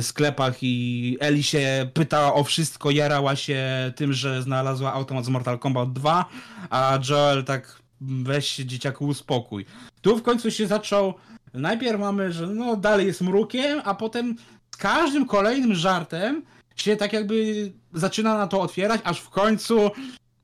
[0.00, 3.62] sklepach i Eli się pytała o wszystko, jarała się
[3.96, 6.24] tym, że znalazła automat z Mortal Kombat 2,
[6.70, 9.66] a Joel tak weź dzieciaku uspokój.
[10.00, 11.14] Tu w końcu się zaczął
[11.54, 14.36] najpierw mamy, że no dalej jest mrukiem, a potem
[14.74, 16.42] z każdym kolejnym żartem
[16.76, 19.90] się tak jakby zaczyna na to otwierać, aż w końcu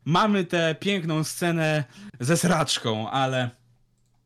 [0.04, 1.84] mamy tę piękną scenę
[2.20, 3.50] ze sraczką, ale...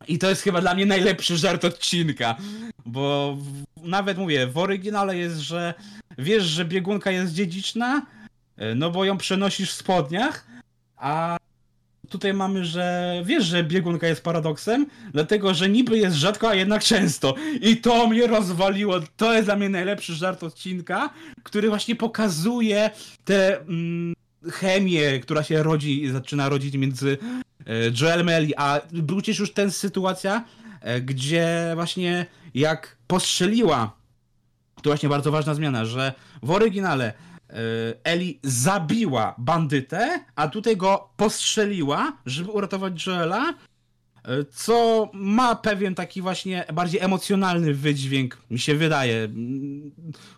[0.08, 2.36] I to jest chyba dla mnie najlepszy żart odcinka,
[2.86, 3.36] bo
[3.76, 5.74] nawet mówię, w oryginale jest, że
[6.18, 8.06] wiesz, że biegunka jest dziedziczna,
[8.76, 10.46] no bo ją przenosisz w spodniach,
[10.96, 11.36] a
[12.08, 16.84] tutaj mamy, że wiesz, że biegunka jest paradoksem, dlatego że niby jest rzadko, a jednak
[16.84, 17.34] często.
[17.60, 19.00] I to mnie rozwaliło.
[19.16, 21.10] To jest dla mnie najlepszy żart odcinka,
[21.42, 22.90] który właśnie pokazuje
[23.24, 24.14] tę mm,
[24.52, 27.18] chemię, która się rodzi, zaczyna rodzić między
[27.66, 30.44] e, Joel Melly, a był już ten sytuacja,
[30.80, 33.96] e, gdzie właśnie jak postrzeliła,
[34.82, 36.12] to właśnie bardzo ważna zmiana, że
[36.42, 37.12] w oryginale
[38.04, 43.54] Eli zabiła bandytę, a tutaj go postrzeliła, żeby uratować Joela,
[44.24, 49.24] e, co ma pewien taki właśnie bardziej emocjonalny wydźwięk, mi się wydaje.
[49.24, 49.90] Mm,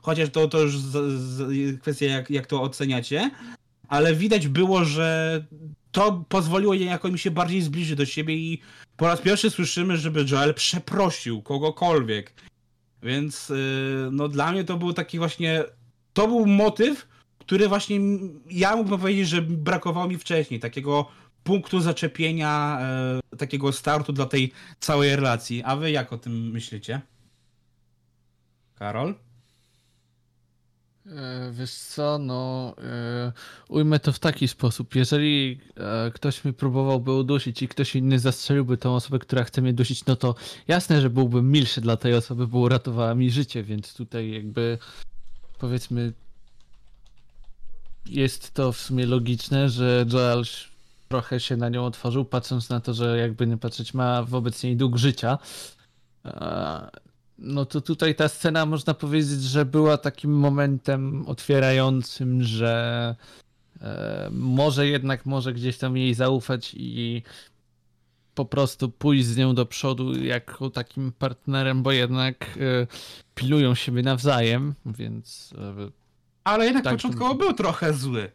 [0.03, 3.31] chociaż to, to już z, z, kwestia, jak, jak to oceniacie,
[3.89, 5.45] ale widać było, że
[5.93, 8.61] to pozwoliło jej jakoś się bardziej zbliżyć do siebie i
[8.97, 12.33] po raz pierwszy słyszymy, żeby Joel przeprosił kogokolwiek.
[13.03, 15.65] Więc y, no dla mnie to był taki właśnie
[16.17, 18.01] to był motyw, który właśnie
[18.51, 21.07] ja mógłbym powiedzieć, że brakowało mi wcześniej, takiego
[21.45, 22.79] punktu zaczepienia,
[23.33, 25.63] e, takiego startu dla tej całej relacji.
[25.65, 27.01] A wy jak o tym myślicie?
[28.75, 29.15] Karol?
[31.07, 33.33] E, wiesz co, no e,
[33.69, 34.95] ujmę to w taki sposób.
[34.95, 39.73] Jeżeli e, ktoś mi próbowałby udusić i ktoś inny zastrzeliłby tą osobę, która chce mnie
[39.73, 40.35] dusić, no to
[40.69, 44.79] jasne, że byłbym milszy dla tej osoby, bo uratowała mi życie, więc tutaj jakby
[45.59, 46.13] powiedzmy
[48.07, 50.45] jest to w sumie logiczne, że Joel
[51.09, 54.77] trochę się na nią otworzył, patrząc na to, że jakby nie patrzeć ma wobec niej
[54.77, 55.39] dług życia.
[57.39, 63.17] No to tutaj ta scena można powiedzieć, że była takim momentem otwierającym, że
[63.81, 67.23] e, może jednak może gdzieś tam jej zaufać i
[68.37, 72.87] po prostu pójść z nią do przodu jako takim partnerem, bo jednak e,
[73.35, 75.91] pilują siebie nawzajem, więc e,
[76.45, 78.31] ale jednak tak, początkowo był trochę zły.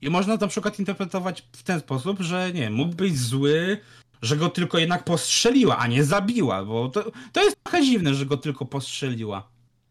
[0.00, 3.80] I można na przykład interpretować w ten sposób, że nie, mógł być zły,
[4.22, 8.26] że go tylko jednak postrzeliła, a nie zabiła, bo to, to jest trochę dziwne, że
[8.26, 9.48] go tylko postrzeliła.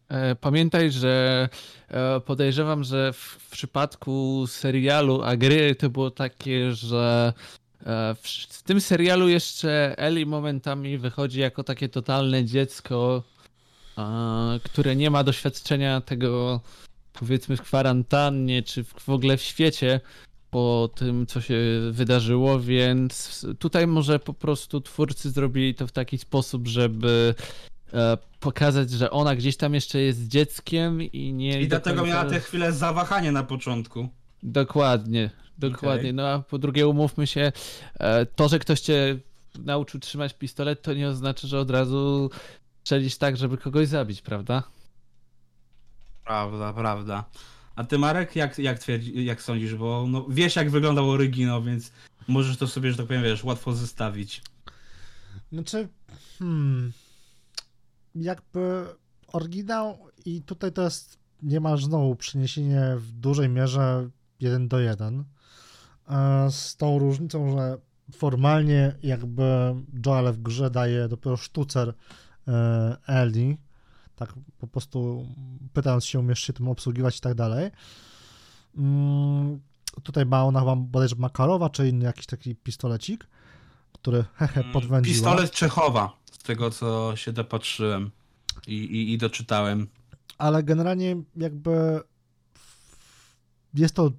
[0.10, 1.50] E, pamiętaj, że
[1.88, 7.34] e, podejrzewam, że w, przypadku serialu, a gry to było takie, że
[7.86, 13.24] w, w tym serialu jeszcze Eli momentami wychodzi jako takie totalne dziecko,
[14.63, 16.62] które nie ma doświadczenia tego
[17.13, 20.00] powiedzmy w kwarantannie, czy w ogóle w świecie
[20.52, 21.56] po tym, co się
[21.92, 27.36] wydarzyło, więc tutaj może po prostu twórcy zrobili to w taki sposób, żeby
[27.94, 31.62] e, pokazać, że ona gdzieś tam jeszcze jest dzieckiem i nie...
[31.62, 32.18] I dlatego końca...
[32.18, 34.10] miała te chwilę zawahania na początku.
[34.44, 36.10] Dokładnie, dokładnie.
[36.10, 36.13] Okay.
[36.13, 37.52] No a po drugie umówmy się,
[38.00, 39.20] e, to, że ktoś cię
[39.60, 42.30] nauczył trzymać pistolet, to nie oznacza, że od razu
[42.84, 44.63] strzelisz tak, żeby kogoś zabić, prawda?
[46.26, 47.26] Prawda, prawda.
[47.76, 51.91] A ty Marek, jak, jak, twierdzi, jak sądzisz, bo no, wiesz jak wyglądał oryginał, więc
[52.28, 54.41] możesz to sobie, że tak powiem, wiesz, łatwo zestawić.
[55.52, 55.88] Znaczy,
[56.39, 56.91] hmm,
[58.15, 58.86] jakby
[59.28, 65.24] oryginał i tutaj to jest niemal znowu przeniesienie w dużej mierze jeden do jeden.
[66.50, 67.78] Z tą różnicą, że
[68.12, 71.93] formalnie jakby Joel w grze daje dopiero sztucer
[72.48, 73.58] e, Ellie,
[74.15, 75.26] tak po prostu
[75.74, 77.72] pytając się, umiesz się tym obsługiwać i tak dalej.
[78.78, 79.60] Mm,
[80.04, 83.28] tutaj ma ona chyba bodajże Makarowa, czy inny jakiś taki pistolecik,
[83.93, 85.13] który hehe mm, podwędziła.
[85.13, 88.12] Pistolet Czechowa, z tego co się dopatrzyłem
[88.67, 89.88] i, i, i doczytałem.
[90.38, 92.02] Ale generalnie jakby
[93.74, 94.12] jest to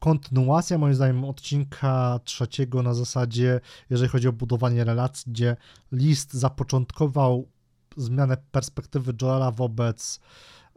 [0.00, 5.56] kontynuacja moim zdaniem odcinka trzeciego na zasadzie, jeżeli chodzi o budowanie relacji, gdzie
[5.92, 7.48] List zapoczątkował
[7.96, 10.20] zmianę perspektywy Joela wobec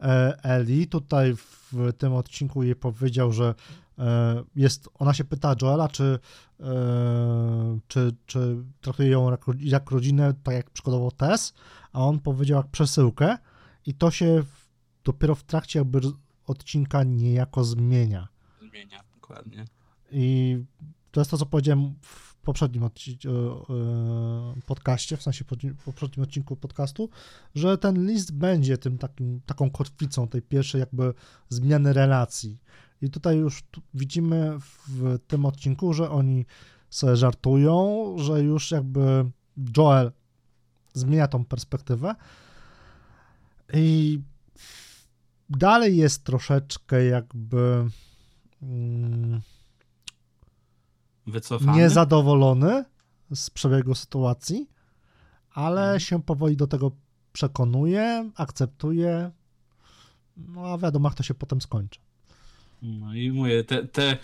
[0.00, 0.86] e, Eli.
[0.86, 3.54] Tutaj w tym odcinku jej powiedział, że
[3.98, 6.18] e, jest, ona się pyta Joela, czy,
[6.60, 11.54] e, czy, czy traktuje ją jak, rodzinę, tak jak przykładowo Tess,
[11.92, 13.38] a on powiedział jak przesyłkę
[13.86, 14.42] i to się
[15.04, 16.00] dopiero w trakcie jakby
[16.46, 18.28] odcinka niejako zmienia.
[18.60, 19.64] Zmienia, dokładnie.
[20.10, 20.58] I
[21.10, 25.44] to jest to, co powiedziałem w poprzednim odci- e, podcaście, w sensie
[25.84, 27.08] poprzednim odcinku podcastu,
[27.54, 31.14] że ten list będzie tym takim, taką kotwicą tej pierwszej jakby
[31.48, 32.58] zmiany relacji.
[33.02, 33.64] I tutaj już
[33.94, 36.46] widzimy w tym odcinku, że oni
[36.90, 39.30] sobie żartują, że już jakby
[39.76, 40.12] Joel
[40.94, 42.14] zmienia tą perspektywę
[43.74, 44.20] i
[45.50, 47.84] dalej jest troszeczkę jakby
[51.26, 51.78] Wycofany.
[51.78, 52.84] niezadowolony
[53.34, 54.68] z przebiegu sytuacji,
[55.54, 56.00] ale Mhm.
[56.00, 56.90] się powoli do tego
[57.32, 59.30] przekonuje, akceptuje.
[60.36, 62.00] No a wiadomo, jak to się potem skończy.
[62.82, 64.16] No i mówię, te, te,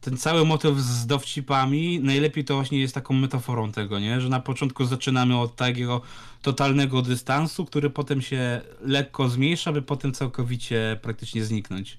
[0.00, 4.20] ten cały motyw z dowcipami najlepiej to właśnie jest taką metaforą tego, nie?
[4.20, 6.00] Że na początku zaczynamy od takiego
[6.42, 11.98] totalnego dystansu, który potem się lekko zmniejsza, by potem całkowicie praktycznie zniknąć.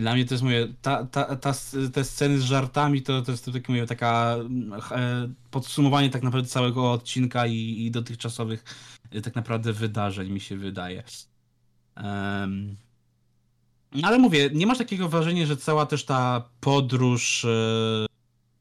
[0.00, 1.52] Dla mnie to jest moje, ta, ta, ta,
[1.92, 4.36] te sceny z żartami to, to jest to takie moje taka
[4.90, 8.64] e, podsumowanie tak naprawdę całego odcinka i, i dotychczasowych
[9.10, 11.02] e, tak naprawdę wydarzeń mi się wydaje.
[13.92, 18.06] No ale mówię, nie masz takiego wrażenia, że cała też ta podróż e,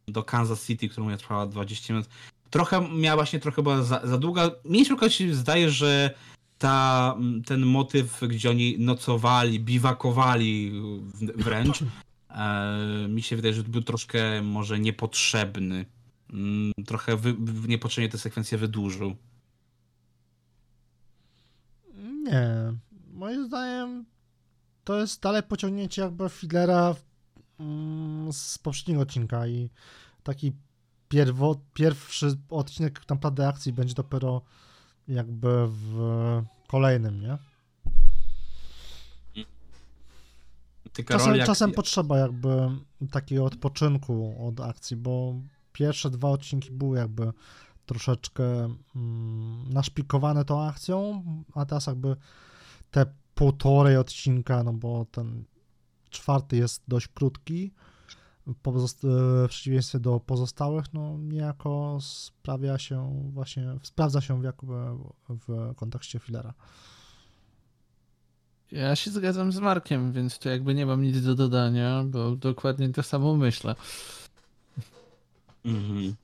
[0.08, 2.10] do Kansas City, którą ja trwała 20 minut,
[2.50, 4.52] trochę miała właśnie trochę była za, za długa.
[4.66, 6.14] Mi się się zdaje, że
[6.60, 10.72] ta, ten motyw, gdzie oni nocowali, biwakowali
[11.36, 11.80] wręcz,
[12.30, 15.86] e, mi się wydaje, że był troszkę może niepotrzebny.
[16.34, 19.16] Mm, Trochę wy, w- niepotrzebnie tę sekwencję wydłużył.
[22.24, 22.74] Nie.
[23.14, 24.06] Moim zdaniem
[24.84, 26.96] to jest dalej pociągnięcie jakby Fidlera
[27.60, 29.70] mm, z poprzedniego odcinka i
[30.24, 30.52] taki
[31.10, 34.42] pierwo, pierwszy odcinek tak naprawdę akcji będzie dopiero
[35.10, 35.94] jakby w
[36.68, 37.38] kolejnym, nie?
[40.94, 42.50] Ty, Karol, Czasem, jak- czasem potrzeba jakby
[43.12, 45.34] takiego odpoczynku od akcji, bo
[45.74, 47.34] pierwsze dwa odcinki były jakby
[47.86, 48.44] troszeczkę
[48.96, 51.24] mm, naszpikowane tą akcją,
[51.56, 52.16] a teraz jakby
[52.92, 55.44] te półtorej odcinka, no bo ten
[56.10, 57.72] czwarty jest dość krótki,
[59.46, 64.74] w przeciwieństwie do pozostałych, no niejako sprawia się właśnie, sprawdza się jakby
[65.30, 66.54] w kontekście filera.
[68.72, 72.90] Ja się zgadzam z Markiem, więc tu jakby nie mam nic do dodania, bo dokładnie
[72.90, 73.76] to samo myślę.
[75.66, 76.16] Mhm.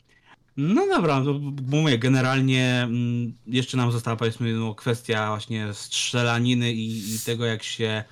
[0.58, 6.74] No dobra, to bo mówię, generalnie mm, jeszcze nam została powiedzmy no, kwestia właśnie strzelaniny
[6.74, 8.04] i, i tego jak się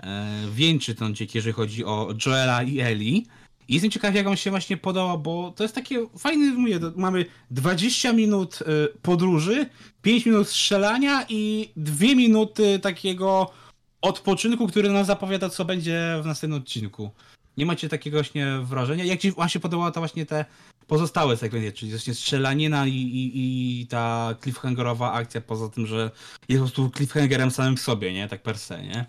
[0.00, 3.26] e, wieńczy ten odcinek, jeżeli chodzi o Joela i Eli.
[3.68, 7.26] Jestem ciekaw jak on się właśnie podoba, bo to jest takie fajne, mówię, to mamy
[7.50, 9.66] 20 minut e, podróży,
[10.02, 13.50] 5 minut strzelania i 2 minuty takiego
[14.02, 17.10] odpoczynku, który nam zapowiada co będzie w następnym odcinku.
[17.56, 19.04] Nie macie takiego właśnie wrażenia?
[19.04, 20.44] Jak ci właśnie podobała ta właśnie te
[20.86, 23.30] pozostałe sekwencje, czyli właśnie strzelanina i, i,
[23.80, 26.10] i ta cliffhangerowa akcja, poza tym, że
[26.48, 28.28] jest po prostu cliffhangerem samym w sobie, nie?
[28.28, 29.06] Tak per se, nie?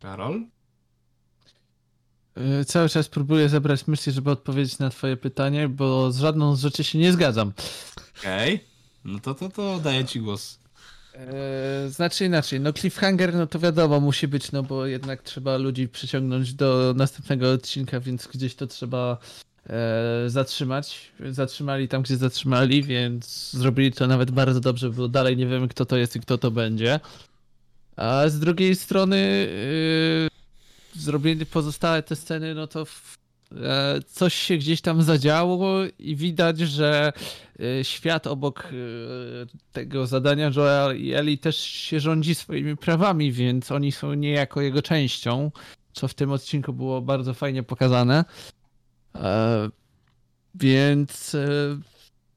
[0.00, 0.42] Karol?
[2.36, 6.60] Yy, Cały czas próbuję zebrać myśli, żeby odpowiedzieć na twoje pytanie, bo z żadną z
[6.60, 7.52] rzeczy się nie zgadzam.
[8.18, 8.64] Okej.
[9.04, 10.58] No to, to, to daję ci głos.
[11.14, 15.88] Eee, znaczy inaczej, no cliffhanger, no to wiadomo, musi być, no bo jednak trzeba ludzi
[15.88, 19.18] przyciągnąć do następnego odcinka, więc gdzieś to trzeba
[19.66, 21.12] e, zatrzymać.
[21.30, 25.86] Zatrzymali tam, gdzie zatrzymali, więc zrobili to nawet bardzo dobrze, bo dalej nie wiemy, kto
[25.86, 27.00] to jest i kto to będzie.
[27.96, 29.48] A z drugiej strony
[30.94, 33.18] yy, zrobili pozostałe te sceny, no to w,
[33.52, 37.12] e, coś się gdzieś tam zadziało i widać, że
[37.60, 38.72] e, świat obok e,
[39.72, 44.82] tego zadania Joel i Eli też się rządzi swoimi prawami, więc oni są niejako jego
[44.82, 45.50] częścią,
[45.92, 48.24] co w tym odcinku było bardzo fajnie pokazane.
[50.54, 51.36] Więc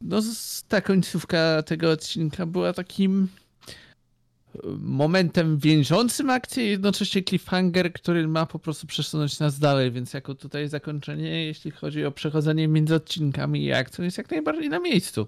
[0.02, 0.22] no,
[0.68, 3.28] ta końcówka tego odcinka była takim
[4.80, 10.36] momentem wiążącym akcję, i jednocześnie cliffhanger, który ma po prostu przesunąć nas dalej, więc jako
[10.36, 15.28] tutaj zakończenie, jeśli chodzi o przechodzenie między odcinkami i akcją, jest jak najbardziej na miejscu.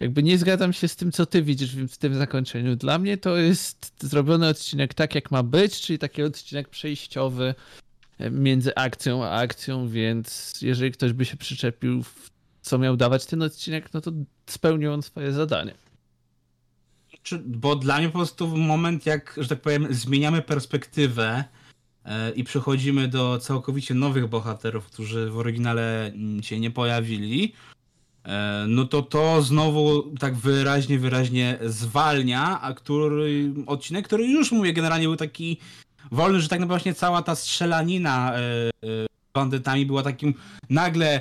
[0.00, 2.76] Jakby nie zgadzam się z tym, co ty widzisz w tym zakończeniu.
[2.76, 7.54] Dla mnie to jest zrobiony odcinek tak, jak ma być, czyli taki odcinek przejściowy
[8.30, 12.04] między akcją a akcją, więc jeżeli ktoś by się przyczepił,
[12.62, 14.12] co miał dawać ten odcinek, no to
[14.46, 15.74] spełnił on swoje zadanie.
[17.26, 21.44] Czy, bo dla mnie po prostu moment, jak, że tak powiem, zmieniamy perspektywę
[22.04, 27.52] e, i przechodzimy do całkowicie nowych bohaterów, którzy w oryginale mm, się nie pojawili,
[28.24, 34.72] e, no to to znowu tak wyraźnie, wyraźnie zwalnia, a który odcinek, który już mówię,
[34.72, 35.58] generalnie był taki
[36.10, 38.40] wolny, że tak naprawdę cała ta strzelanina e,
[39.34, 40.34] bandytami była takim
[40.70, 41.20] nagle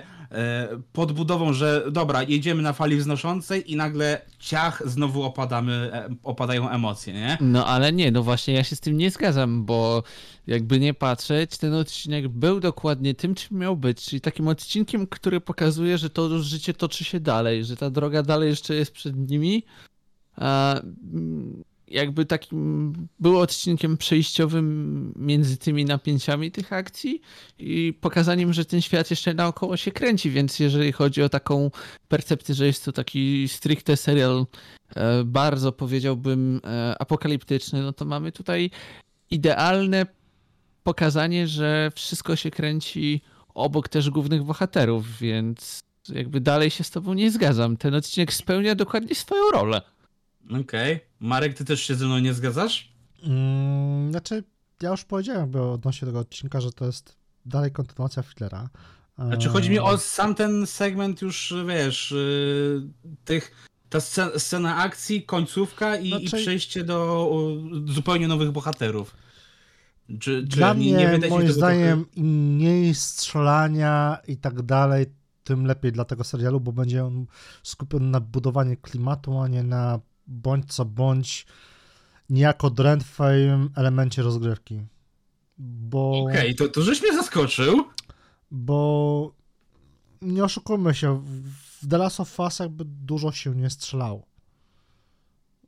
[0.93, 7.13] podbudową, że dobra, jedziemy na fali wznoszącej i nagle ciach, znowu opadamy, e, opadają emocje,
[7.13, 7.37] nie?
[7.41, 10.03] No ale nie, no właśnie ja się z tym nie zgadzam, bo
[10.47, 15.41] jakby nie patrzeć, ten odcinek był dokładnie tym, czym miał być, czyli takim odcinkiem, który
[15.41, 19.63] pokazuje, że to życie toczy się dalej, że ta droga dalej jeszcze jest przed nimi.
[20.35, 20.79] A,
[21.13, 27.21] mm, jakby takim był odcinkiem przejściowym między tymi napięciami tych akcji
[27.59, 31.71] i pokazaniem, że ten świat jeszcze naokoło się kręci, więc jeżeli chodzi o taką
[32.07, 34.45] percepcję, że jest to taki stricte serial
[34.95, 38.71] e, bardzo powiedziałbym e, apokaliptyczny, no to mamy tutaj
[39.31, 40.05] idealne
[40.83, 43.21] pokazanie, że wszystko się kręci
[43.53, 47.77] obok też głównych bohaterów, więc jakby dalej się z tobą nie zgadzam.
[47.77, 49.81] Ten odcinek spełnia dokładnie swoją rolę.
[50.61, 50.99] Okej.
[51.19, 52.93] Marek, ty też się ze mną nie zgadzasz?
[53.23, 54.43] Mm, znaczy,
[54.81, 57.15] ja już powiedziałem jakby odnośnie tego odcinka, że to jest
[57.45, 58.69] dalej kontynuacja Fiddlera.
[59.17, 62.81] Znaczy chodzi mi o sam ten segment już, wiesz, y,
[63.25, 63.51] tych,
[63.89, 67.29] ta scena, scena akcji, końcówka i, i Znaczy- przejście do
[67.87, 69.15] zupełnie nowych bohaterów.
[70.19, 75.05] Czy, Dla nie- mnie, nie moim zdaniem, im mniej strzelania i tak dalej,
[75.43, 77.25] tym lepiej dla tego serialu, bo będzie on
[77.63, 81.45] skupiony na budowaniu klimatu, a nie na bądź co bądź
[82.29, 84.81] niejako drętwym elemencie rozgrywki.
[85.57, 87.83] Bo, Okej, to, to żeś mnie zaskoczył.
[88.51, 89.31] bo
[90.21, 91.21] nie oszukujmy się,
[91.81, 94.25] w The Last of Us jakby dużo się nie strzelało.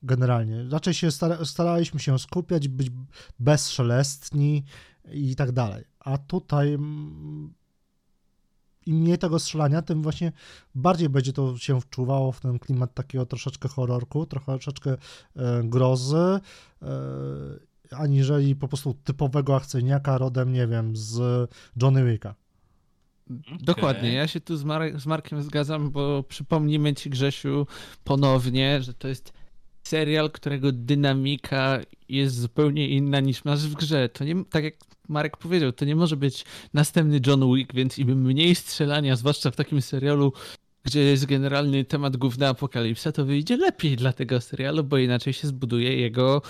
[0.04, 0.66] Generalnie.
[0.70, 2.92] Raczej się stara, staraliśmy się skupiać, być
[3.40, 4.64] bezszelestni
[5.12, 5.84] i tak dalej.
[6.00, 7.54] A tutaj mm,
[8.88, 10.32] im mniej tego strzelania, tym właśnie
[10.76, 14.98] bardziej będzie to się wczuwało w ten klimat takiego troszeczkę horrorku, troszeczkę e,
[15.64, 16.40] grozy,
[16.82, 16.90] e,
[17.92, 21.50] aniżeli po prostu typowego akcyjniaka rodem, nie wiem, z
[21.82, 22.36] Johnny Wicka.
[23.60, 27.68] Dokładnie, ja się tu z, Marek, z Markiem zgadzam, bo przypomnijmy ci Grzesiu
[28.04, 29.34] ponownie, że to jest
[29.84, 31.80] serial, którego dynamika
[32.10, 34.10] jest zupełnie inna niż masz w grze.
[34.10, 34.74] To nie, tak jak
[35.08, 39.56] Marek powiedział, to nie może być następny John Wick, więc im mniej strzelania, zwłaszcza w
[39.56, 40.34] takim serialu,
[40.84, 45.48] gdzie jest generalny temat główny apokalipsa, to wyjdzie lepiej dla tego serialu, bo inaczej się
[45.48, 46.42] zbuduje jego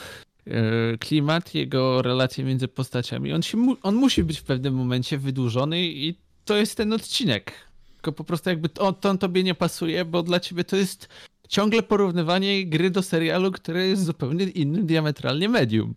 [0.48, 3.34] e, klimat, jego relacje między postaciami.
[3.34, 7.54] On, się on musi być w pewnym momencie wydłużony i to jest ten odcinek.
[7.96, 11.10] Tylko po prostu jakby to, to tobie nie pasuje, bo dla ciebie to jest
[11.50, 15.94] ciągle porównywanie gry do serialu, które jest zupełnie innym diametralnie medium.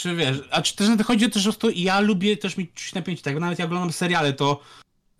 [0.00, 3.40] Czy wiesz, a czy też chodzi też o to, ja lubię też mieć napięcie, tak
[3.40, 4.60] nawet jak oglądam seriale, to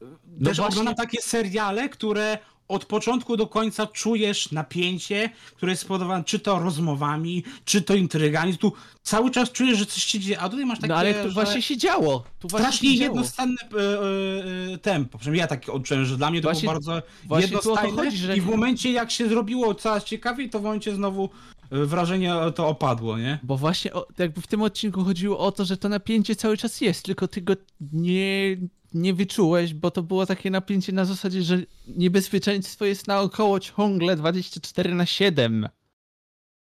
[0.00, 0.08] No
[0.48, 6.24] też właśnie- oglądam takie seriale, które od początku do końca czujesz napięcie, które jest spowodowane
[6.24, 8.72] czy to rozmowami, czy to intrygami, tu
[9.02, 11.62] cały czas czujesz, że coś się dzieje, a tutaj masz takie, No ale tu właśnie
[11.62, 12.24] się działo.
[12.38, 13.14] Tu właśnie strasznie się działo.
[13.16, 13.76] jednostanne e,
[14.70, 17.58] e, e, tempo, przynajmniej ja tak odczułem, że dla mnie to Właśnie- było bardzo właśnie
[17.58, 21.30] to chodzi, że- i w momencie jak się zrobiło coraz ciekawiej, to w momencie znowu
[21.70, 23.38] wrażenie to opadło, nie?
[23.42, 26.80] Bo właśnie o, jakby w tym odcinku chodziło o to, że to napięcie cały czas
[26.80, 27.52] jest, tylko ty go
[27.92, 28.56] nie,
[28.94, 31.58] nie wyczułeś, bo to było takie napięcie na zasadzie, że
[31.88, 35.68] niebezpieczeństwo jest naokoło ciągle 24 na 7.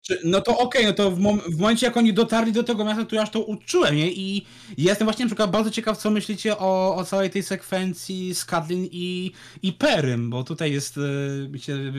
[0.05, 2.85] Czy- No to okej, no to w, mom- w momencie jak oni dotarli do tego
[2.85, 4.11] miasta, to ja już to uczułem, nie?
[4.11, 4.45] I
[4.77, 8.87] jestem właśnie na przykład bardzo ciekaw, co myślicie o, o całej tej sekwencji z Kadlin
[8.91, 9.31] i,
[9.63, 11.01] i Perym, bo tutaj jest, e,
[11.49, 11.91] mi się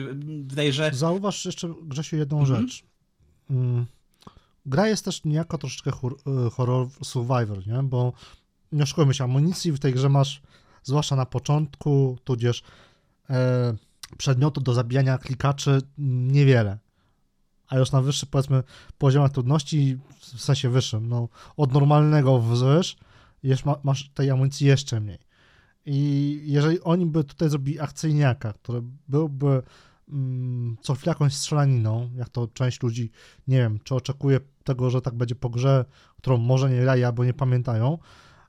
[0.43, 0.91] wydaje, że...
[0.93, 2.61] Zauważ jeszcze, Grzesiu, jedną Mhm.
[2.61, 2.83] rzecz.
[3.49, 3.85] Mm.
[4.65, 5.91] Gra jest też niejako troszeczkę
[6.47, 7.83] y, horror survivor, nie?
[7.83, 8.13] Bo
[8.71, 10.41] nie oszukujmy się, amunicji w tej grze masz,
[10.83, 12.63] zwłaszcza na początku, tudzież
[13.29, 13.73] e,
[14.17, 16.77] przedmiotu do zabijania klikaczy niewiele.
[17.67, 18.63] A już na wyższym, powiedzmy,
[18.97, 21.27] poziomach trudności, w sensie wyższym, no,
[21.57, 22.97] od normalnego wzwyż,
[23.65, 25.19] ma, masz tej amunicji jeszcze mniej.
[25.85, 29.63] I jeżeli oni by tutaj zrobili akcyjniaka, który byłby
[30.81, 33.11] co chwilę jakąś strzelaniną, jak to część ludzi,
[33.47, 35.85] nie wiem, czy oczekuje tego, że tak będzie po grze,
[36.17, 37.97] którą może nie grają albo nie pamiętają,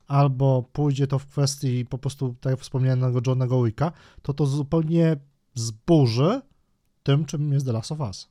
[0.07, 3.93] albo pójdzie to w kwestii po prostu, tak jak wspomnianego Johnego Wicka,
[4.23, 5.17] to to zupełnie
[5.55, 6.41] zburzy
[7.03, 8.29] tym, czym jest The Last of Us.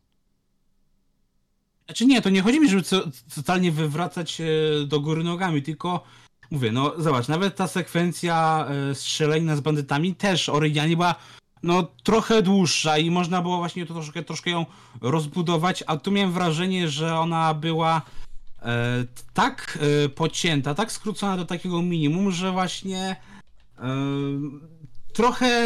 [1.86, 2.84] Znaczy nie, to nie chodzi mi, żeby
[3.36, 4.45] totalnie wywracać e,
[4.88, 6.03] do góry nogami, tylko
[6.51, 11.15] mówię, no zobacz, nawet ta sekwencja e, strzelanina z bandytami też oryginalnie była
[11.64, 14.66] no trochę dłuższa i można było właśnie to troszkę, troszkę ją
[15.01, 18.01] rozbudować, a tu miałem wrażenie, że ona była
[18.61, 23.16] e, tak e, pocięta, tak skrócona do takiego minimum, że właśnie
[23.80, 23.95] e,
[25.14, 25.64] trochę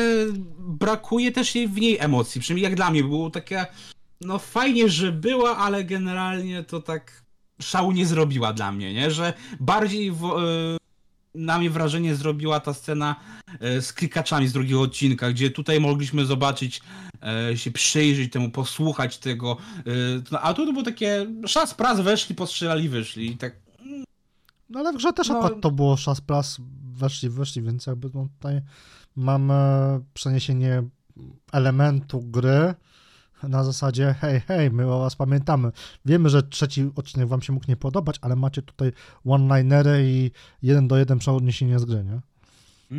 [0.60, 3.66] brakuje też jej w niej emocji, przynajmniej jak dla mnie było takie,
[4.22, 7.24] no fajnie, że była, ale generalnie to tak
[7.62, 9.12] szału nie zrobiła dla mnie, nie?
[9.12, 10.32] Że bardziej w,
[11.38, 13.16] na mnie wrażenie zrobiła ta scena
[13.60, 16.82] e, z klikaczami z drugiego odcinka, gdzie tutaj mogliśmy zobaczyć,
[17.52, 19.58] e, się przyjrzeć temu, posłuchać tego,
[20.32, 23.56] e, a tu to było takie szas, pras, weszli, postrzelali, wyszli i tak
[24.70, 25.38] No ale w grze też No.
[25.40, 26.58] akurat to było szas plas,
[26.94, 28.62] weszli, weszli, więc jakby no, tutaj
[29.16, 29.54] mamy
[30.14, 30.84] przeniesienie
[31.52, 32.74] elementu gry
[33.44, 35.72] na zasadzie hej, hej, my o was pamiętamy.
[36.06, 38.92] Wiemy, że trzeci odcinek wam się mógł nie podobać, ale macie tutaj
[39.26, 40.32] one-linery i
[40.64, 42.20] jeden do jeden przeniesienie z gry, nie?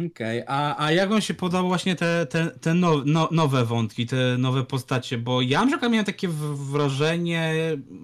[0.07, 4.07] Okej, a, a jak wam się podobały właśnie te, te, te no, no, nowe wątki,
[4.07, 5.19] te nowe postacie?
[5.19, 6.29] Bo ja na miałem takie
[6.73, 7.55] wrażenie,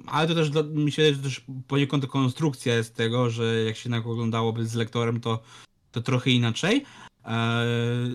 [0.06, 4.06] ale to też dla, się że też poniekąd konstrukcja jest tego, że jak się jednak
[4.06, 5.42] oglądałoby z lektorem, to,
[5.92, 6.84] to trochę inaczej.
[7.24, 7.64] E,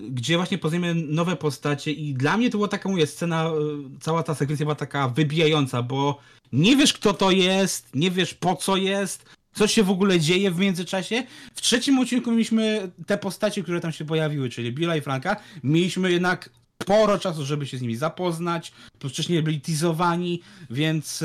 [0.09, 3.51] gdzie właśnie poznajemy nowe postacie i dla mnie to była taka, mówię, scena, e,
[3.99, 6.19] cała ta sekwencja była taka wybijająca, bo
[6.53, 10.51] nie wiesz kto to jest, nie wiesz po co jest, co się w ogóle dzieje
[10.51, 11.23] w międzyczasie.
[11.55, 15.35] W trzecim odcinku mieliśmy te postacie, które tam się pojawiły, czyli Billa i Franka.
[15.63, 16.49] Mieliśmy jednak
[16.83, 18.71] sporo czasu, żeby się z nimi zapoznać.
[18.99, 21.23] Wcześniej byli teasowani, więc.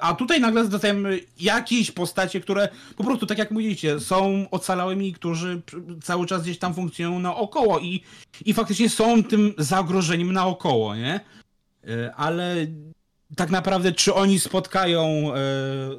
[0.00, 5.62] A tutaj nagle dostajemy jakieś postacie, które po prostu, tak jak mówicie, są ocalałymi, którzy
[6.02, 8.02] cały czas gdzieś tam funkcjonują naokoło i,
[8.44, 11.20] i faktycznie są tym zagrożeniem naokoło, nie?
[11.88, 12.66] E, Ale
[13.36, 15.38] tak naprawdę, czy oni spotkają e,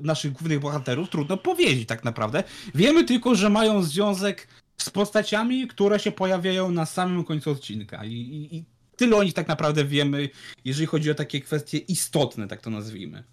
[0.02, 2.44] naszych głównych bohaterów, trudno powiedzieć tak naprawdę.
[2.76, 4.48] Wiemy tylko, że mają związek
[4.78, 8.06] z postaciami, które się pojawiają na samym końcu odcinka.
[8.06, 8.66] I, i, i
[8.96, 10.30] tyle o nich tak naprawdę wiemy,
[10.66, 13.24] jeżeli chodzi o takie kwestie istotne, tak to nazwijmy.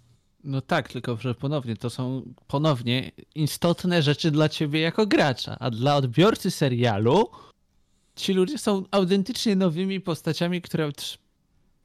[0.43, 5.71] No tak, tylko że ponownie to są ponownie istotne rzeczy dla ciebie jako gracza, a
[5.71, 7.29] dla odbiorcy serialu
[8.15, 10.91] ci ludzie są autentycznie nowymi postaciami, które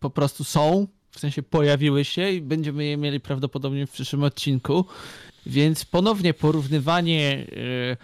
[0.01, 4.85] po prostu są, w sensie pojawiły się i będziemy je mieli prawdopodobnie w przyszłym odcinku,
[5.47, 7.47] więc ponownie porównywanie
[7.93, 7.97] e,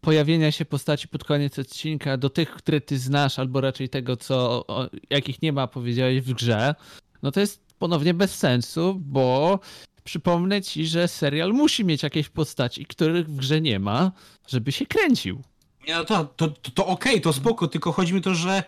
[0.00, 4.66] pojawienia się postaci pod koniec odcinka do tych, które ty znasz, albo raczej tego, co,
[4.66, 6.74] o, jakich nie ma, powiedziałeś w grze,
[7.22, 9.58] no to jest ponownie bez sensu, bo
[10.04, 14.12] przypomnę ci, że serial musi mieć jakieś postaci, których w grze nie ma,
[14.48, 15.42] żeby się kręcił.
[15.86, 18.62] Nie, no to, to, to, to okej, to spoko, tylko chodzi mi to, że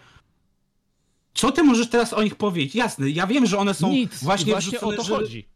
[1.35, 2.75] co ty możesz teraz o nich powiedzieć?
[2.75, 5.15] Jasne, ja wiem, że one są Nic, właśnie, właśnie o to że...
[5.15, 5.49] chodzi.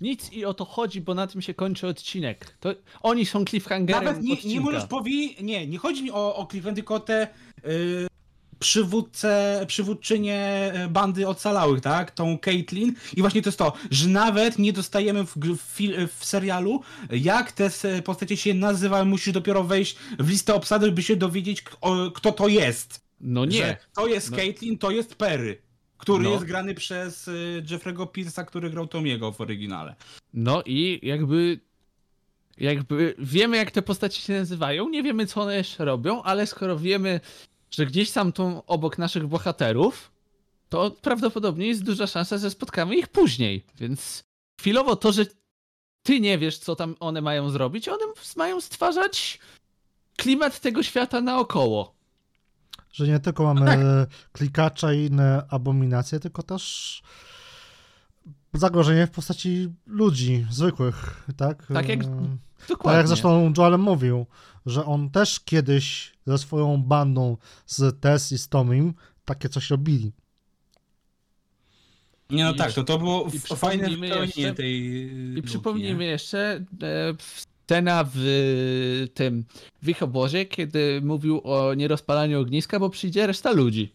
[0.00, 2.56] Nic i o to chodzi, bo na tym się kończy odcinek.
[2.60, 6.46] To oni są cliffhangerem Nawet nie, nie możesz powiedzieć, nie, nie chodzi mi o, o
[6.46, 7.28] Cliffhanger, tylko te
[7.64, 8.06] y,
[8.58, 12.10] przywódcę, przywódczynię y, bandy ocalałych, tak?
[12.10, 12.94] Tą Caitlyn.
[13.16, 15.78] I właśnie to jest to, że nawet nie dostajemy w, w,
[16.18, 16.80] w serialu,
[17.10, 17.70] jak te
[18.04, 21.62] postacie się nazywają, musisz dopiero wejść w listę obsady, by się dowiedzieć,
[22.14, 23.04] kto to jest.
[23.20, 23.58] No nie.
[23.58, 24.36] Że to jest No.
[24.36, 25.62] Caitlyn, to jest Perry.
[25.96, 26.30] Który No.
[26.30, 29.94] jest grany przez y, Jeffrey'ego Pierce'a, który grał Tomiego w oryginale.
[30.34, 31.60] No i jakby.
[32.58, 36.78] Jakby wiemy, jak te postacie się nazywają, nie wiemy, co one jeszcze robią, ale skoro
[36.78, 37.20] wiemy,
[37.74, 40.10] że gdzieś tam są obok naszych bohaterów,
[40.68, 43.64] to prawdopodobnie jest duża szansa, że spotkamy ich później.
[43.78, 44.24] Więc
[44.60, 45.26] chwilowo to, że
[46.02, 48.04] ty nie wiesz, co tam one mają zrobić, one
[48.36, 49.38] mają stwarzać
[50.16, 51.94] klimat tego świata naokoło.
[52.92, 57.02] Że nie tylko mamy klikacza i inne abominacje, tylko też
[58.52, 61.66] zagrożenie w postaci ludzi, zwykłych, tak?
[61.74, 62.00] Tak jak-
[62.68, 62.84] Dokładnie.
[62.84, 64.26] Tak jak zresztą Joel mówił,
[64.66, 67.36] że on też kiedyś ze swoją bandą
[67.66, 68.94] z Tess i z Tomim
[69.24, 70.12] takie coś robili.
[72.30, 76.10] Nie, no I tak, jeszcze- to to było fajne jeszcze- tej I luki, przypomnijmy nie?
[76.10, 77.14] jeszcze e,
[77.64, 78.18] scena w
[79.14, 79.44] tym
[79.82, 83.92] w ich obozie, kiedy mówił o nierozpalaniu ogniska, bo przyjdzie reszta ludzi.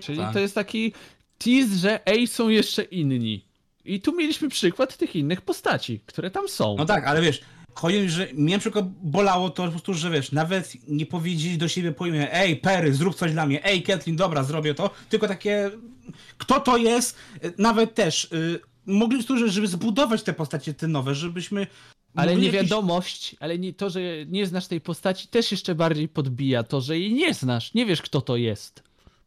[0.00, 0.32] Czyli tak.
[0.32, 0.92] to jest taki
[1.38, 3.44] tease, że ej, są jeszcze inni.
[3.84, 6.76] I tu mieliśmy przykład tych innych postaci, które tam są.
[6.78, 7.40] No tak, ale wiesz,
[7.80, 11.58] chodzi mi, że mnie na przykład bolało to po prostu, że wiesz, nawet nie powiedzieli
[11.58, 14.90] do siebie po imię, ej Perry, zrób coś dla mnie, ej Kathleen, dobra, zrobię to,
[15.08, 15.70] tylko takie,
[16.38, 17.16] kto to jest,
[17.58, 21.66] nawet też, y, mogli służyć, żeby zbudować te postacie te nowe, żebyśmy
[22.14, 26.80] ale niewiadomość, ale nie, to, że nie znasz tej postaci też jeszcze bardziej podbija to,
[26.80, 28.82] że jej nie znasz, nie wiesz kto to jest.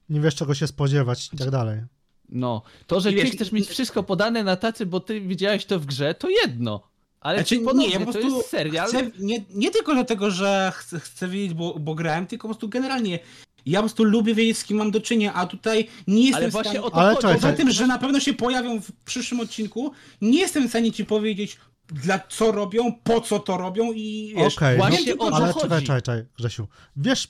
[0.10, 1.82] Nie wiesz czego się spodziewać i tak dalej.
[2.30, 5.22] No, to, że I ty wiesz, chcesz i- mieć wszystko podane na tacy, bo ty
[5.22, 6.93] widziałeś to w grze, to jedno.
[7.24, 8.88] Ale Znaczy, nie, ja po to prostu jest serial.
[8.88, 12.70] Chcę, nie, nie tylko dlatego, że chcę, chcę wiedzieć, bo, bo grałem, tylko po prostu
[12.70, 13.20] generalnie
[13.66, 16.50] Ja po prostu lubię wiedzieć, z kim mam do czynienia, a tutaj nie jestem Ale
[16.50, 16.84] w właśnie stanie...
[16.84, 17.34] o to Ale chodzi.
[17.34, 21.06] Poza tym, że na pewno się pojawią w przyszłym odcinku, nie jestem w stanie ci
[21.06, 21.58] powiedzieć,
[21.88, 24.58] dla co robią, po co to robią i wiesz...
[24.58, 25.64] Okej, właśnie no, o to ale chodzi.
[25.64, 26.68] czekaj, czekaj, czekaj, Grzesiu.
[26.96, 27.28] Wiesz,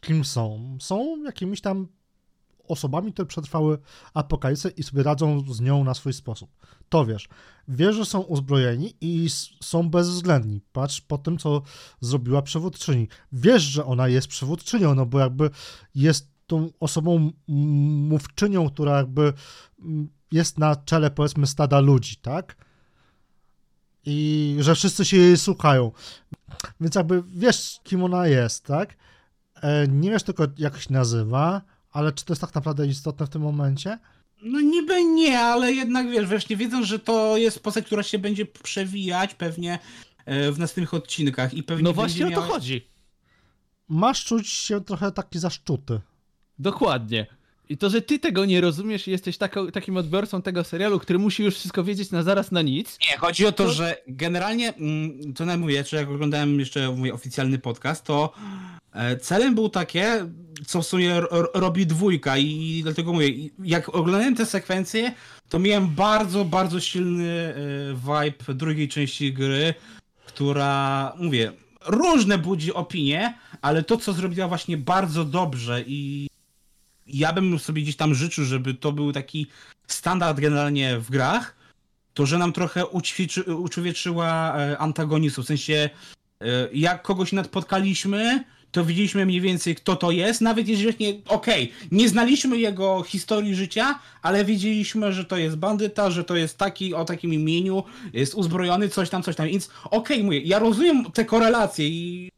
[0.00, 0.76] kim są?
[0.80, 1.88] Są jakimiś tam
[2.68, 3.78] osobami, które przetrwały
[4.14, 6.50] apokalipsę i sobie radzą z nią na swój sposób.
[6.88, 7.28] To wiesz.
[7.68, 9.28] Wiesz, że są uzbrojeni i
[9.62, 10.60] są bezwzględni.
[10.72, 11.62] Patrz po tym, co
[12.00, 13.08] zrobiła przewódczyni.
[13.32, 15.50] Wiesz, że ona jest przewódczynią, no bo jakby
[15.94, 19.32] jest tą osobą mówczynią, która jakby
[20.32, 22.56] jest na czele, powiedzmy, stada ludzi, tak?
[24.04, 25.92] I że wszyscy się jej słuchają.
[26.80, 28.96] Więc jakby wiesz, kim ona jest, tak?
[29.54, 33.30] E, nie wiesz tylko, jak się nazywa, ale czy to jest tak naprawdę istotne w
[33.30, 33.98] tym momencie?
[34.42, 38.46] No niby nie, ale jednak wiesz, właśnie wiedzą, że to jest postać, która się będzie
[38.46, 39.78] przewijać pewnie
[40.24, 42.54] e, w następnych odcinkach i pewnie No właśnie o będzie to miała...
[42.54, 42.86] chodzi.
[43.88, 46.00] Masz czuć się trochę taki zaszczuty.
[46.58, 47.26] Dokładnie.
[47.68, 51.18] I to, że ty tego nie rozumiesz i jesteś tako, takim odbiorcą tego serialu, który
[51.18, 52.98] musi już wszystko wiedzieć na zaraz na nic.
[53.10, 57.10] Nie, chodzi o to, To- że generalnie, mm, co mówię, czy jak oglądałem jeszcze mój
[57.12, 58.32] oficjalny podcast, to
[59.20, 60.28] celem był takie,
[60.66, 63.28] co w sumie ro- ro- robi dwójka i dlatego mówię,
[63.64, 65.14] jak oglądałem te sekwencje,
[65.48, 69.74] to miałem bardzo, bardzo silny e, vibe drugiej części gry,
[70.26, 71.52] która, mówię,
[71.86, 76.28] różne budzi opinie, ale to, co zrobiła właśnie bardzo dobrze i
[77.06, 79.46] ja bym sobie gdzieś tam życzył, żeby to był taki
[79.86, 81.56] standard generalnie w grach,
[82.14, 85.44] to, że nam trochę ućwiczy, uczłowieczyła e, antagonistów.
[85.44, 85.90] W sensie,
[86.40, 90.40] e, jak kogoś nadpotkaliśmy, to widzieliśmy mniej więcej, kto to jest.
[90.40, 96.10] Nawet jeżeli nie, okej, nie znaliśmy jego historii życia, ale wiedzieliśmy, że to jest bandyta,
[96.10, 99.46] że to jest taki o takim imieniu, jest uzbrojony, coś tam, coś tam.
[99.46, 102.30] Więc okej, mówię, ja rozumiem te korelacje i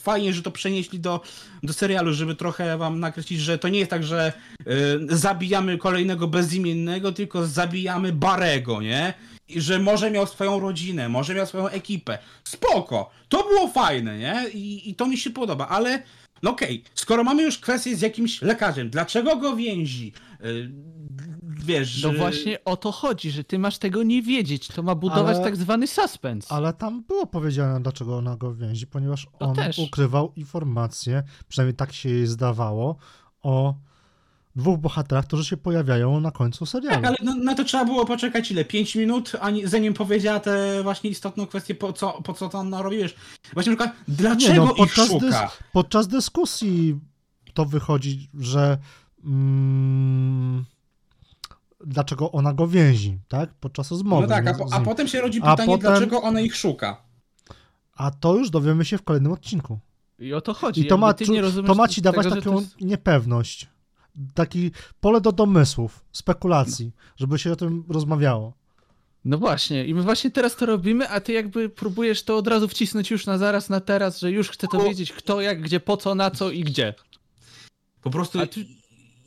[0.00, 1.20] fajnie, że to przenieśli do,
[1.62, 6.28] do serialu, żeby trochę wam nakreślić, że to nie jest tak, że y, zabijamy kolejnego
[6.28, 9.14] bezimiennego, tylko zabijamy Barego, nie?
[9.56, 12.18] Że może miał swoją rodzinę, może miał swoją ekipę.
[12.44, 13.10] Spoko!
[13.28, 14.44] To było fajne, nie?
[14.54, 16.02] I, i to mi się podoba, ale
[16.42, 20.12] no okej, skoro mamy już kwestię z jakimś lekarzem, dlaczego go więzi?
[20.44, 20.70] Y,
[21.64, 24.68] wiesz, No że- właśnie o to chodzi, że ty masz tego nie wiedzieć.
[24.68, 26.52] To ma budować Ale- tak zwany suspens.
[26.52, 29.78] Ale tam było powiedziane, dlaczego ona go więzi, ponieważ To on też.
[29.78, 32.96] ukrywał informacje, przynajmniej tak się jej zdawało,
[33.42, 33.74] o
[34.56, 36.94] dwóch bohaterach, którzy się pojawiają na końcu serialu.
[36.96, 38.64] Tak, ale no, na to trzeba było poczekać ile?
[38.64, 43.14] 5 minut, ani, zanim powiedziała tę właśnie istotną kwestię, po co, po co tam narobisz.
[43.54, 45.26] Właśnie na przykład, dlaczego Nie, no, ich podczas szuka?
[45.26, 47.00] dys- Podczas dyskusji
[47.54, 48.78] to wychodzi, że
[49.24, 50.64] mm,
[51.86, 53.54] dlaczego ona go więzi, tak?
[53.60, 54.22] Podczas rozmowy.
[54.22, 57.02] No tak, a, po, a potem się rodzi pytanie, potem- dlaczego ona ich szuka.
[57.96, 59.78] a to już dowiemy się w kolejnym odcinku.
[60.18, 60.80] I o to chodzi.
[60.80, 63.68] I to ma, nie rozumiesz to ma ci dawać tego, taką to jest- niepewność.
[64.34, 68.52] Taki pole do domysłów, spekulacji, żeby się o tym rozmawiało.
[69.24, 72.68] No właśnie, i my właśnie teraz to robimy, a ty jakby próbujesz to od razu
[72.68, 75.96] wcisnąć już na zaraz, na teraz, że już chcę to wiedzieć, kto, jak, gdzie, po
[75.96, 76.94] co, na co i gdzie.
[78.02, 78.60] Po prostu A ty-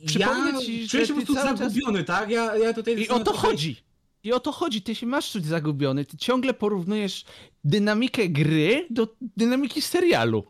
[0.00, 2.30] ja przypomnę ci, czuję że się po ty prostu cały czas- zagubiony, tak?
[2.30, 3.76] Ja, ja tutaj I o to chodzi.
[4.24, 7.24] I o to chodzi, ty się masz czuć zagubiony, ty ciągle porównujesz
[7.64, 10.44] dynamikę gry do dynamiki serialu.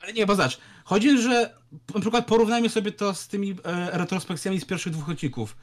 [0.00, 1.57] Ale nie, bo zobacz, chodzi, że
[1.94, 5.56] na przykład porównajmy sobie to z tymi e, retrospekcjami z pierwszych dwóch odcinków.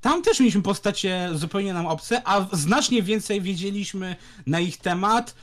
[0.00, 5.34] Tam też mieliśmy postacie zupełnie nam obce, a znacznie więcej wiedzieliśmy na ich temat,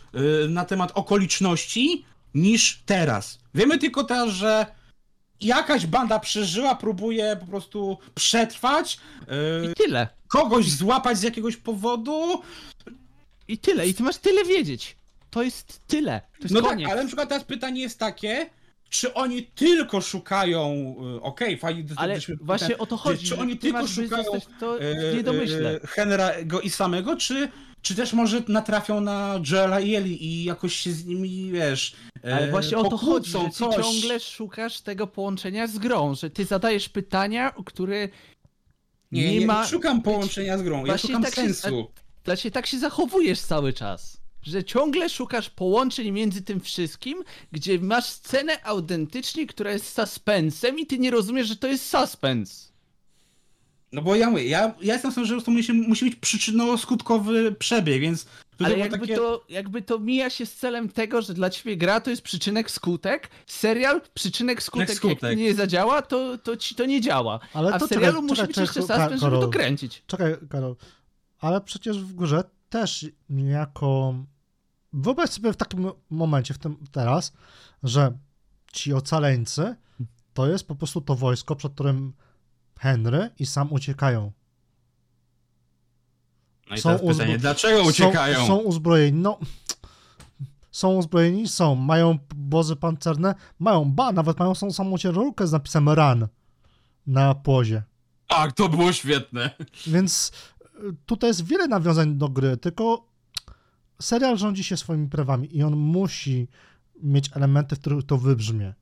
[0.45, 3.39] y, na temat okoliczności, niż teraz.
[3.55, 4.65] Wiemy tylko teraz, że
[5.41, 8.97] jakaś banda przeżyła, próbuje po prostu przetrwać,
[9.63, 10.07] I y, tyle.
[10.27, 12.41] kogoś złapać z jakiegoś powodu.
[13.47, 13.87] I tyle.
[13.87, 14.95] I ty masz tyle wiedzieć.
[15.29, 16.21] To jest tyle.
[16.37, 16.83] To jest No koniec.
[16.85, 18.49] tak, ale na przykład teraz pytanie jest takie,
[18.93, 23.25] czy oni tylko szukają, y, okej, fajnie, Ale do właśnie pytania, o to chodzi.
[23.27, 24.23] Czy, oni ty tylko szukają
[24.59, 25.71] to e, w niedomyśle.
[25.71, 27.49] e, Henry'ego i samego, czy,
[27.81, 32.35] czy też może natrafią na Joela i Eli i jakoś się z nimi, wiesz, e,
[32.35, 33.75] Ale właśnie o to chodzi, że ty coś.
[33.75, 38.09] ciągle szukasz tego połączenia z grą, że ty zadajesz pytania, które
[39.11, 39.67] Nie, nie, nie, ma...
[39.67, 41.91] szukam połączenia z grą, ja Właśnie szukam tak się- sensu.
[42.25, 44.22] Właśnie tak się zachowujesz cały czas.
[44.43, 50.85] Że ciągle szukasz połączeń między tym wszystkim, gdzie masz scenę autentycznie, która jest suspensem i
[50.85, 52.73] ty nie rozumiesz, że to jest suspens.
[53.93, 58.01] No bo ja mówię, ja, ja jestem sądzę, że to musi, musi być przyczynowo-skutkowy przebieg,
[58.01, 58.25] więc
[58.59, 59.15] Ale jakby, takie...
[59.15, 62.71] to, jakby to mija się z celem tego, że dla ciebie gra to jest przyczynek
[62.71, 67.39] skutek, serial przyczynek skutek, jak nie zadziała, to, to ci to nie działa.
[67.53, 70.03] Ale A to w serialu czekaj, musi czekaj, być czekaj, jeszcze suspens, żeby to kręcić.
[70.07, 70.75] Czekaj, Karol,
[71.39, 74.15] ale przecież w grze też niejako.
[74.93, 77.33] Wyobraź sobie w takim momencie, w tym teraz,
[77.83, 78.17] że
[78.71, 79.75] ci ocaleńcy
[80.33, 82.13] to jest po prostu to wojsko, przed którym
[82.79, 84.31] Henry i sam uciekają.
[86.69, 88.39] No i Są teraz pytanie, dlaczego uciekają?
[88.39, 89.39] Są, są uzbrojeni, no.
[90.71, 91.47] Są uzbrojeni?
[91.47, 91.75] Są.
[91.75, 93.35] Mają bozy pancerne?
[93.59, 93.91] Mają.
[93.91, 96.27] Ba, nawet mają są samą ciężarówkę z napisem RAN
[97.07, 97.83] na płozie.
[98.27, 99.49] Tak, to było świetne.
[99.87, 100.31] Więc
[100.63, 103.12] y, tutaj jest wiele nawiązań do gry, tylko
[104.03, 106.47] serial rządzi się swoimi prawami i on musi
[107.03, 108.73] mieć elementy, w których to wybrzmie.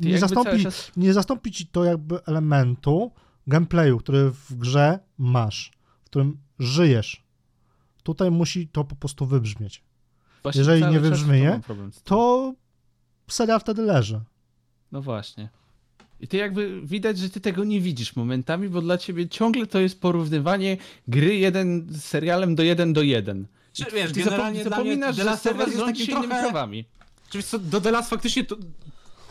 [0.00, 3.10] Nie zastąpi, czas- nie zastąpi ci to jakby elementu
[3.46, 5.72] gameplayu, który w grze masz,
[6.02, 7.24] w którym żyjesz.
[8.02, 9.82] Tutaj musi to po prostu wybrzmieć.
[10.42, 11.60] Właśnie Jeżeli nie wybrzmieje.
[12.04, 12.54] To
[13.28, 14.20] serial wtedy leży.
[14.92, 15.48] No właśnie.
[16.20, 19.78] I ty jakby widać, że ty tego nie widzisz momentami, bo dla ciebie ciągle to
[19.80, 20.76] jest porównywanie
[21.08, 23.46] gry jeden z serialem do jeden do jeden.
[23.74, 25.98] Czy, wiesz, Ty generalnie zapo- dla mnie zapominasz, The że Last of Us serial jest
[25.98, 26.42] takim trochę...
[26.42, 26.84] prawami.
[27.30, 28.56] Czy co, do The Last faktycznie to...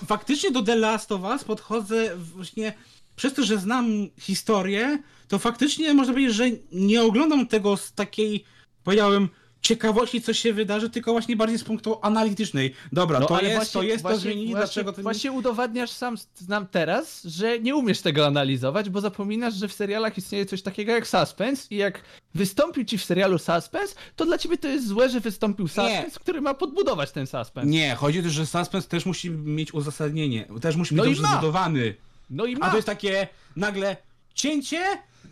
[0.07, 2.73] Faktycznie do The Last of Us podchodzę właśnie...
[3.15, 8.43] Przez to, że znam historię, to faktycznie można powiedzieć, że nie oglądam tego z takiej,
[8.83, 9.29] powiedziałem,
[9.63, 12.73] ciekawości, co się wydarzy, tylko właśnie bardziej z punktu analitycznej.
[12.91, 15.03] Dobra, to No, ale jest, właśnie- to jest, to właśnie- zmienili, właśnie, dlaczego to nie...
[15.03, 20.17] Właśnie udowadniasz sam znam teraz, że nie umiesz tego analizować, bo zapominasz, że w serialach
[20.17, 22.01] istnieje coś takiego jak suspense i jak
[22.35, 26.41] wystąpił ci w serialu suspense, to dla ciebie to jest złe, że wystąpił suspense, który
[26.41, 27.69] ma podbudować ten suspense.
[27.69, 31.27] Nie, chodzi o to, że suspense też musi mieć uzasadnienie, też musi być No dobrze
[31.33, 31.95] zbudowany.
[32.29, 32.65] No i ma.
[32.65, 33.97] A to jest takie nagle
[34.33, 34.81] cięcie,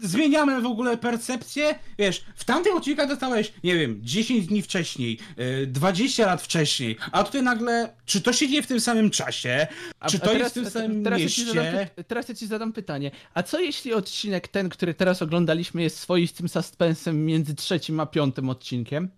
[0.01, 1.75] zmieniamy w ogóle percepcję.
[1.99, 7.23] Wiesz, w tamtych odcinkach dostałeś, nie wiem, 10 dni wcześniej, yy, 20 lat wcześniej, a
[7.23, 9.67] tutaj nagle, czy to się dzieje w tym samym czasie,
[9.99, 11.41] A- czy to teraz- jest w tym samym teraz Ja mieście?
[11.45, 11.73] ci zadam,
[12.07, 13.11] teraz ja ci zadam pytanie.
[13.33, 18.49] A co jeśli odcinek ten, który teraz oglądaliśmy, jest swoistym suspensem między trzecim a piątym
[18.49, 19.09] odcinkiem?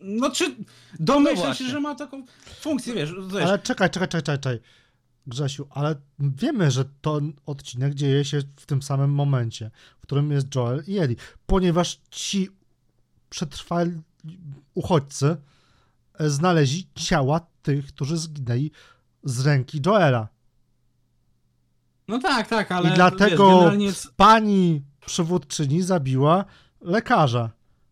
[0.00, 0.54] No czy
[1.00, 1.66] domyślam się, właśnie.
[1.68, 2.24] że ma taką
[2.60, 4.58] funkcję, wiesz, wiesz Ale czekaj, czekaj, czekaj, czekaj.
[5.26, 10.54] Grzesiu, ale wiemy, że ten odcinek dzieje się w tym samym momencie, w którym jest
[10.54, 11.16] Joel i Ellie,
[11.46, 12.48] ponieważ ci
[13.30, 14.00] przetrwali
[14.74, 15.36] uchodźcy
[16.18, 18.70] e, znaleźli ciała tych, którzy zginęli
[19.24, 20.28] z ręki Joela.
[22.08, 24.12] no tak, tak, ale I wiesz, dlatego generalnie jest...
[24.16, 26.44] pani przywódczyni zabiła
[26.80, 27.50] lekarza,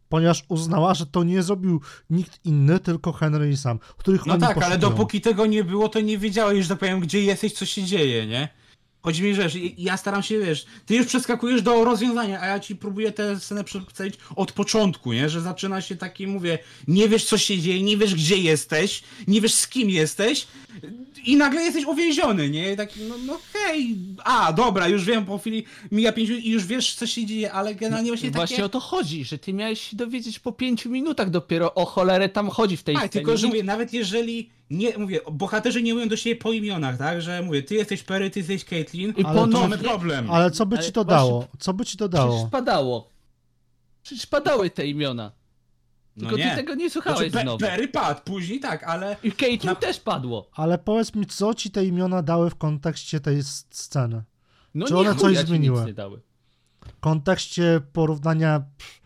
[0.09, 1.81] ponieważ uznała, że to nie zrobił
[2.11, 4.79] nikt inny, tylko Henry i sam, których No tak, ale poszukują.
[4.79, 8.27] dopóki tego nie było, to nie wiedziałeś, że tak powiem, gdzie jesteś, co się dzieje,
[8.27, 8.49] nie?
[9.09, 12.61] Chodzi mi, że wiesz, ja staram się, wiesz, ty już przeskakujesz do rozwiązania, a ja
[12.61, 15.29] ci próbuję tę scenę przedstawić od początku, nie?
[15.29, 19.41] Że zaczyna się taki, mówię, nie wiesz, co się dzieje, nie wiesz, gdzie jesteś, nie
[19.41, 20.47] wiesz, z kim jesteś
[21.25, 22.77] i nagle jesteś uwięziony, nie?
[22.77, 26.67] Taki, no, no hej, a, dobra, już wiem, po chwili mija pięć minut i już
[26.67, 28.39] wiesz, co się dzieje, ale generalnie właśnie takie...
[28.47, 32.29] Właśnie o to chodzi, że ty miałeś się dowiedzieć po pięciu minutach dopiero o cholerę
[32.29, 33.25] tam chodzi w tej Tak, scenie.
[33.25, 37.23] tylko że mówię, nawet jeżeli nie, mówię, bohaterzy nie mówią do siebie po imionach, tak,
[37.23, 40.31] że mówię, ty jesteś Perry, ty jesteś Caitlyn, I Ale to ponownie, mamy problem.
[40.31, 41.49] Ale co by Ale ci to właśnie- dało?
[41.59, 42.33] Co by ci to dało?
[42.35, 43.09] Przecież padało.
[44.03, 45.33] Przecież padały te imiona.
[46.19, 46.51] Tylko no nie.
[46.51, 47.59] ty tego nie słuchałeś znaczy, znowu.
[47.59, 50.49] Perry padł, później tak, ale I Caitlyn Na- też padło.
[50.53, 54.23] Ale powiedz mi, co ci te imiona dały w kontekście tej sceny?
[54.75, 55.85] No Czy nie one coś zmieniły?
[55.85, 56.21] nie dały.
[56.81, 59.01] W kontekście porównania pff,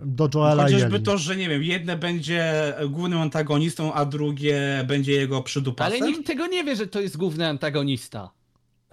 [0.00, 5.12] do Joela i chociażby to, że nie wiem, jedne będzie głównym antagonistą, a drugie będzie
[5.12, 6.02] jego przydupasem.
[6.02, 8.30] Ale nikt tego nie wie, że to jest główny antagonista.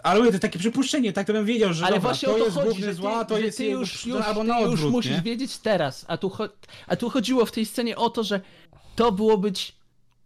[0.04, 2.38] Ale mówię, to takie przypuszczenie, tak to bym wiedział, że Ale dobra, właśnie to o
[2.38, 4.70] to jest chodzi, główny ty, zła, to jest ty już, już, albo ty na już
[4.74, 5.22] odwrót, musisz nie?
[5.22, 6.06] wiedzieć teraz.
[6.08, 6.32] A tu,
[6.88, 8.42] a tu chodziło w tej scenie o to, że
[8.96, 9.76] to było być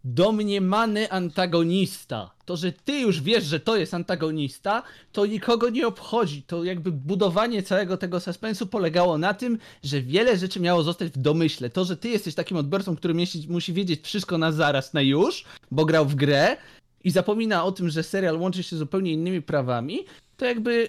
[0.04, 2.30] domniemany antagonista.
[2.50, 4.82] To, że ty już wiesz, że to jest antagonista,
[5.12, 6.42] to nikogo nie obchodzi.
[6.42, 11.18] To jakby budowanie całego tego suspensu polegało na tym, że wiele rzeczy miało zostać w
[11.18, 11.70] domyśle.
[11.70, 13.14] To, że ty jesteś takim odbiorcą, który
[13.48, 16.56] musi, wiedzieć wszystko na zaraz, na już, bo grał w grę
[17.04, 19.98] i zapomina o tym, że serial łączy się zupełnie innymi prawami,
[20.36, 20.88] to jakby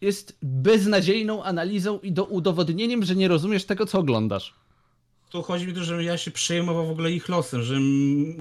[0.00, 4.54] jest beznadziejną analizą i do udowodnieniem, że nie rozumiesz tego, co oglądasz.
[5.30, 7.74] Tu chodzi mi o to, że ja się przejmował w ogóle ich losem, że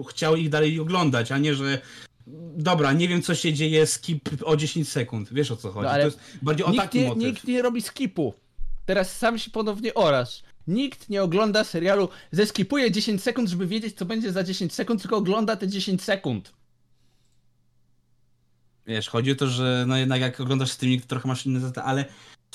[0.10, 1.82] chciał ich dalej oglądać, a nie, że
[2.58, 5.30] dobra, nie wiem co się dzieje, skip o 10 sekund.
[5.34, 5.86] Wiesz o co chodzi.
[5.86, 7.24] No, ale to jest bardziej o Nikt taki nie, motyw.
[7.24, 8.34] nikt nie robi skipu.
[8.86, 10.44] Teraz sam się ponownie orasz.
[10.68, 15.18] Nikt nie ogląda serialu, zeskipuje 10 sekund, żeby wiedzieć, co będzie za 10 sekund, tylko
[15.18, 16.54] ogląda te 10 sekund.
[18.86, 21.82] Wiesz, chodzi o to, że no jednak jak oglądasz streaming, to trochę masz inne zasady,
[21.82, 22.06] ale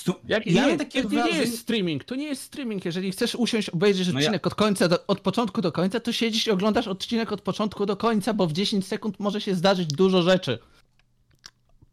[0.03, 0.14] stu...
[0.28, 1.38] Jak, ja nie, takie to nie wrażenie...
[1.40, 2.84] jest streaming, to nie jest streaming.
[2.84, 6.12] Jeżeli chcesz usiąść, obejrzeć No ja- odcinek od końca, do, od początku do końca, to
[6.12, 9.88] siedzisz i oglądasz odcinek od początku do końca, bo w 10 sekund może się zdarzyć
[9.88, 10.59] dużo rzeczy.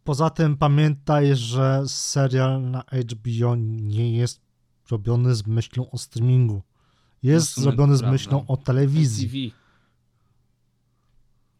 [0.03, 4.41] Poza tym pamiętaj, że serial na HBO nie jest
[4.91, 6.62] robiony z myślą o streamingu.
[7.24, 8.12] Jest No zrobiony z prawda.
[8.12, 9.53] myślą o telewizji.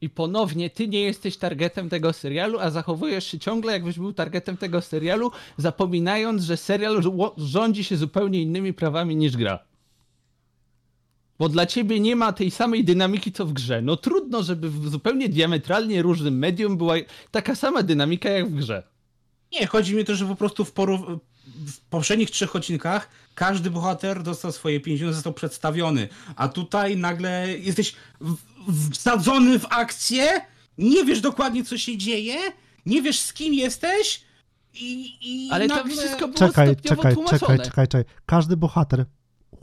[0.02, 4.58] I ponownie ty nie jesteś targetem tego serialu, a zachowujesz się ciągle jakbyś był targetem
[4.58, 7.02] tego serialu, zapominając, że serial
[7.38, 9.60] rządzi się zupełnie innymi prawami niż gra.
[11.40, 13.82] Bo dla ciebie nie ma tej samej dynamiki co w grze.
[13.82, 16.96] No trudno, żeby w zupełnie diametralnie różnym medium była
[17.32, 18.84] taka sama dynamika jak w grze.
[19.52, 21.20] Nie, chodzi mi to, że po prostu w, porów-
[21.68, 27.96] w poprzednich trzech odcinkach każdy bohater dostał swoje 50, został przedstawiony, a tutaj nagle jesteś
[28.94, 30.42] wsadzony w akcję,
[30.78, 32.36] nie wiesz dokładnie co się dzieje,
[32.86, 34.24] nie wiesz z kim jesteś
[34.74, 35.92] i, i Ale to nagle...
[35.92, 37.40] wszystko było Czekaj, czekaj, tłumaczone.
[37.40, 38.06] czekaj, czekaj, czekaj.
[38.26, 39.06] Każdy bohater.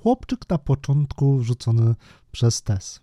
[0.03, 1.95] Chłopczyk na początku rzucony
[2.33, 3.01] przez Tess.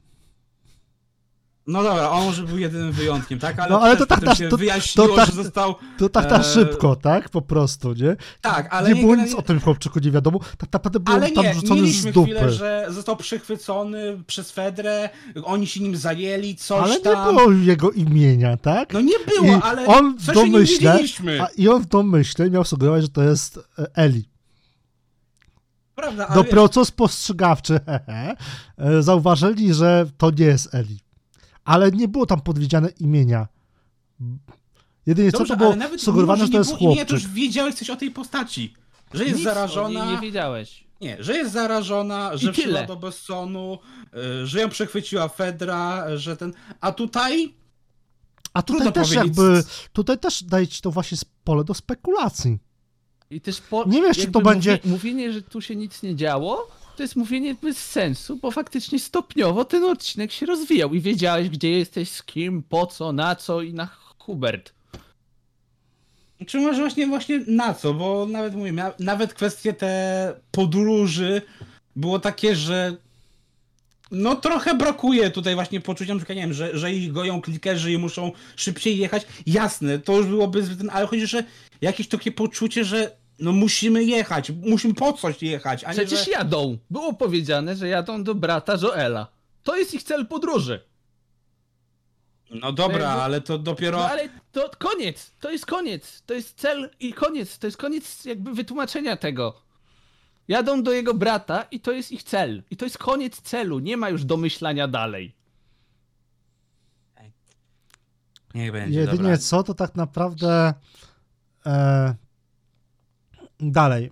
[1.67, 3.59] No dobra, on może był jedynym wyjątkiem, tak?
[3.59, 5.75] Ale, No, ale to tak na- się to- wyjaśniło, to tak- że został...
[5.97, 7.29] To tak na Eee, szybko, tak?
[7.29, 8.15] Po prostu, nie?
[8.41, 10.39] Tak, ale nie było generalnie- nic o tym chłopczyku, nie wiadomo.
[10.57, 12.21] Tak naprawdę był Ale tam nie, rzucony z dupy.
[12.23, 15.09] chwilę, że został przechwycony przez Fedrę,
[15.43, 17.35] oni się nim zajęli, coś Ale nie tam.
[17.35, 18.93] było jego imienia, tak?
[18.93, 20.99] No nie było, I ale on w nie domyśle,
[21.41, 24.29] a i on w domyśle miał sugerować, że to jest e, Eli.
[25.95, 28.35] Prawda, ale Dopiero wiesz, co spostrzegawczy, hehe,
[28.77, 30.99] e, zauważyli, że to nie jest Eli.
[31.65, 33.47] Ale nie było tam podwiedziane imienia.
[35.05, 37.29] Jedynie co dobrze, to było sugerowane, że to jest nie było imienia, to chłopczyk.
[37.29, 38.73] już wiedziałeś coś o tej postaci.
[39.13, 40.83] Że jest Nic zarażona, nie wiedziałeś.
[41.01, 43.79] nie, że jest zarażona, że przyszła do Bessonu,
[44.41, 46.53] y, że ją przechwyciła Fedra, że ten...
[46.81, 47.53] A tutaj
[48.53, 52.59] A tutaj trudno też powiedzieć, jakby, tutaj też daje ci to właśnie pole do spekulacji.
[53.29, 56.67] I też po, Nie wiesz, czy to będzie- mówienie, że tu się nic nie działo,
[56.95, 61.69] to jest mówienie bez sensu, bo faktycznie stopniowo ten odcinek się rozwijał i wiedziałeś, gdzie
[61.71, 64.73] jesteś, z kim, po co, na co i na Hubert.
[66.47, 67.93] Czy może właśnie, właśnie na co?
[67.93, 71.41] Bo nawet mówię, nawet kwestie te podróży
[71.95, 72.97] było takie, że
[74.11, 77.91] no trochę brakuje tutaj właśnie poczucia, na przykład, nie wiem, że, że ich goją klikerzy
[77.91, 79.25] i muszą szybciej jechać.
[79.45, 81.43] Jasne, to już byłoby zbyt, ale chodzi, że
[81.81, 86.31] jakieś takie poczucie, że no musimy jechać, musimy po coś jechać, a nie, Przecież że...
[86.31, 86.77] jadą.
[86.89, 89.27] Było powiedziane, że jadą do brata Joela.
[89.63, 90.83] To jest ich cel podróży.
[92.49, 93.97] No dobra, jakby- ale to dopiero...
[93.97, 98.25] No ale to koniec, to jest koniec, to jest cel i koniec, to jest koniec
[98.25, 99.61] jakby wytłumaczenia tego.
[100.47, 102.63] Jadą do jego brata i to jest ich cel.
[102.71, 105.35] I to jest koniec celu, nie ma już domyślania dalej.
[108.53, 109.37] Niech będzie, Jedynie dobra.
[109.37, 110.73] co, to tak naprawdę
[111.65, 112.15] e,
[113.71, 114.11] dalej.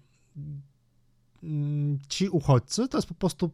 [1.43, 3.51] Mm, Ci uchodźcy to jest po prostu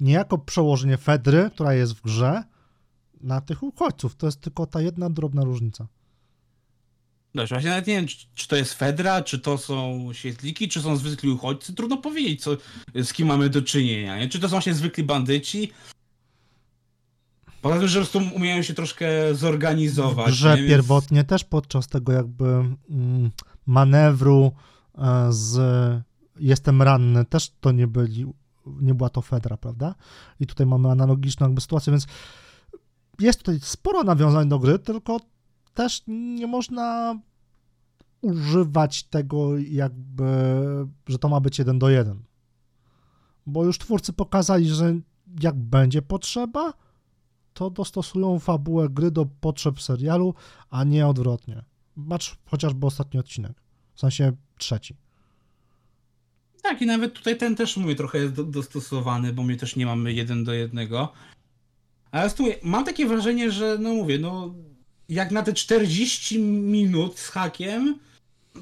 [0.00, 2.42] niejako przełożenie Fedry, która jest w grze,
[3.20, 4.16] na tych uchodźców.
[4.16, 5.86] To jest tylko ta jedna drobna różnica.
[7.34, 10.82] Dobrze, właśnie nawet nie wiem, czy, czy to jest Fedra, czy to są świetliki, czy
[10.82, 11.74] są zwykli uchodźcy.
[11.74, 12.56] Trudno powiedzieć, co,
[12.94, 14.18] z kim mamy do czynienia.
[14.18, 14.28] Nie?
[14.28, 15.72] Czy to są właśnie zwykli bandyci?
[17.62, 20.42] Poza tym, że prostu umieją się troszkę zorganizować.
[20.42, 20.56] nie?
[20.56, 22.46] Więc- pierwotnie też podczas tego jakby
[22.90, 23.30] mm,
[23.66, 24.52] manewru
[24.98, 25.58] e, z
[26.40, 28.26] jestem ranny, też to nie byli,
[28.66, 29.94] nie była to Fedra, prawda?
[30.40, 32.06] I tutaj mamy analogiczną jakby sytuację, więc
[33.20, 35.20] jest tutaj sporo nawiązań do gry, tylko
[35.74, 37.18] też nie można
[38.20, 40.24] używać tego jakby,
[41.06, 42.22] że to ma być jeden do jeden.
[43.46, 44.94] Bo już twórcy pokazali, że
[45.40, 46.72] jak będzie potrzeba,
[47.58, 50.34] to dostosują fabułę gry do potrzeb serialu,
[50.70, 51.64] a nie odwrotnie.
[52.08, 53.52] Patrz chociażby ostatni odcinek,
[53.94, 54.96] w sensie trzeci.
[56.62, 59.86] Tak, i nawet tutaj ten też, mówię, trochę jest do, dostosowany, bo my też nie
[59.86, 61.12] mamy jeden do jednego.
[62.10, 64.54] Ale tu mam takie wrażenie, że, no mówię, no
[65.08, 67.98] jak na te 40 minut z hakiem,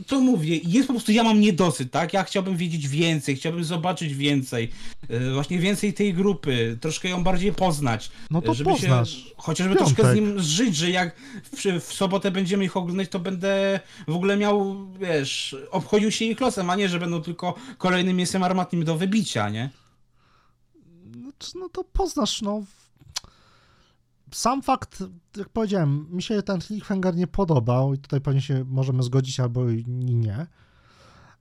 [0.07, 2.13] to mówię, jest po prostu, ja mam niedosyt, tak?
[2.13, 4.71] Ja chciałbym wiedzieć więcej, chciałbym zobaczyć więcej,
[5.09, 8.11] yy, właśnie więcej tej grupy, troszkę ją bardziej poznać.
[8.31, 9.11] No to żeby poznasz.
[9.11, 9.97] się chociażby Piątek.
[9.97, 14.15] troszkę z nim zżyć, że jak w, w sobotę będziemy ich oglądać, to będę w
[14.15, 18.85] ogóle miał, wiesz, obchodził się ich losem, a nie, że będą tylko kolejnym mięsem armatnym
[18.85, 19.71] do wybicia, nie?
[21.17, 22.63] No, no to poznasz, no.
[24.33, 25.05] Sam fakt,
[25.37, 29.71] jak powiedziałem, mi się ten cliffhanger nie podobał i tutaj pewnie się możemy zgodzić albo
[29.71, 30.47] i nie,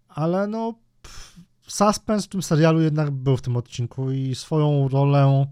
[0.08, 5.46] ale no pff, suspens w tym serialu jednak był w tym odcinku i swoją rolę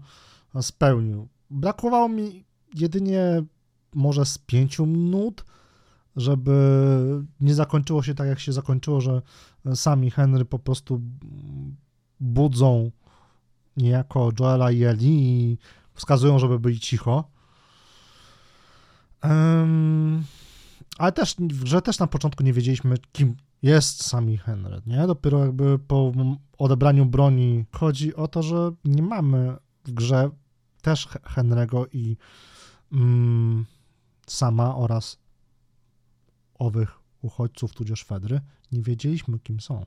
[0.60, 1.28] spełnił.
[1.50, 3.42] Brakowało mi jedynie
[3.94, 5.44] może z pięciu minut,
[6.16, 6.54] żeby
[7.40, 9.22] nie zakończyło się tak, jak się zakończyło, że
[9.74, 11.00] sami Henry po prostu
[12.20, 12.90] budzą
[13.76, 15.58] niejako Joela i Eli i
[15.94, 17.30] wskazują, żeby byli cicho.
[19.20, 20.24] Em,
[20.98, 25.06] ale też w grze też na początku nie wiedzieliśmy, kim jest sami Henry, nie?
[25.06, 26.12] Dopiero jakby po
[26.58, 30.30] odebraniu broni chodzi o to, że nie mamy w grze
[30.82, 32.16] też He- Henry'ego i
[32.92, 33.66] mm,
[34.26, 35.18] sama oraz
[36.58, 38.40] owych uchodźców, tudzież Fedry,
[38.72, 39.86] nie wiedzieliśmy, kim są.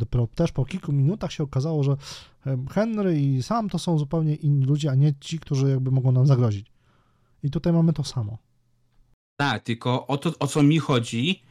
[0.00, 1.96] Dopiero też po kilku minutach się okazało, że
[2.70, 6.26] Henry i Sam to są zupełnie inni ludzie, a nie ci, którzy jakby mogą nam
[6.26, 6.66] zagrozić.
[7.42, 8.38] I tutaj mamy to samo.
[9.36, 11.42] Tak, tylko o to, o co mi chodzi,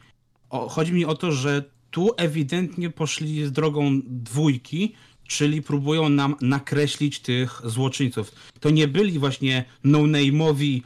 [0.50, 4.94] o, chodzi mi o to, że tu ewidentnie poszli z drogą dwójki,
[5.30, 8.32] czyli próbują nam nakreślić tych złoczyńców.
[8.60, 10.80] To nie byli właśnie no-name'owi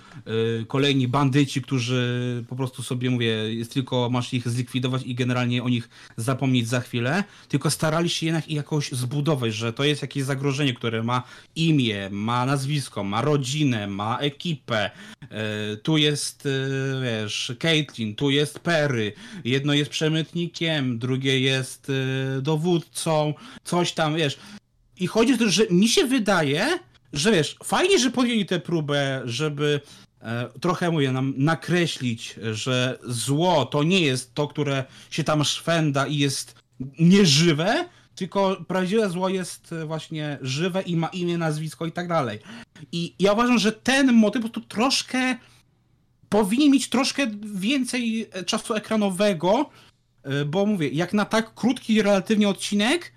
[0.62, 5.62] y, kolejni bandyci, którzy po prostu sobie, mówię, jest tylko masz ich zlikwidować i generalnie
[5.62, 10.24] o nich zapomnieć za chwilę, tylko starali się jednak jakoś zbudować, że to jest jakieś
[10.24, 11.22] zagrożenie, które ma
[11.56, 14.90] imię, ma nazwisko, ma rodzinę, ma ekipę.
[15.72, 16.50] Y, tu jest, y,
[17.02, 19.12] wiesz, Caitlin, tu jest Perry,
[19.44, 21.92] jedno jest przemytnikiem, drugie jest
[22.42, 23.34] dowódcą,
[23.64, 24.33] coś tam, wiesz,
[24.96, 26.78] i chodzi o to, że mi się wydaje,
[27.12, 29.80] że wiesz, fajnie, że podjęli tę próbę, żeby
[30.22, 36.06] e, trochę, mówię, nam nakreślić, że zło to nie jest to, które się tam szwenda
[36.06, 36.54] i jest
[36.98, 42.38] nieżywe, tylko prawdziwe zło jest e, właśnie żywe i ma imię, nazwisko i tak dalej.
[42.92, 45.36] I ja uważam, że ten motyw po prostu troszkę
[46.28, 49.70] powinien mieć troszkę więcej e, czasu ekranowego,
[50.22, 53.12] e, bo mówię, jak na tak krótki relatywnie odcinek,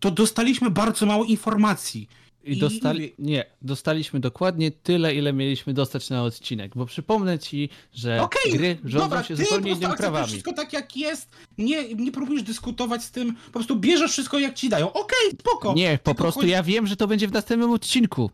[0.00, 2.08] to dostaliśmy bardzo mało informacji.
[2.44, 3.14] I dostali...
[3.18, 8.78] Nie, dostaliśmy dokładnie tyle, ile mieliśmy dostać na odcinek, bo przypomnę ci, że Okej, gry
[8.84, 10.26] rządzą dobra, się zupełnie innymi prawami.
[10.26, 11.28] wszystko tak jak jest,
[11.58, 14.92] nie, nie próbujesz dyskutować z tym, po prostu bierzesz wszystko jak ci dają.
[14.92, 15.74] Okej, spoko.
[15.74, 18.30] Nie, po Tylko prostu chodzi- ja wiem, że to będzie w następnym odcinku.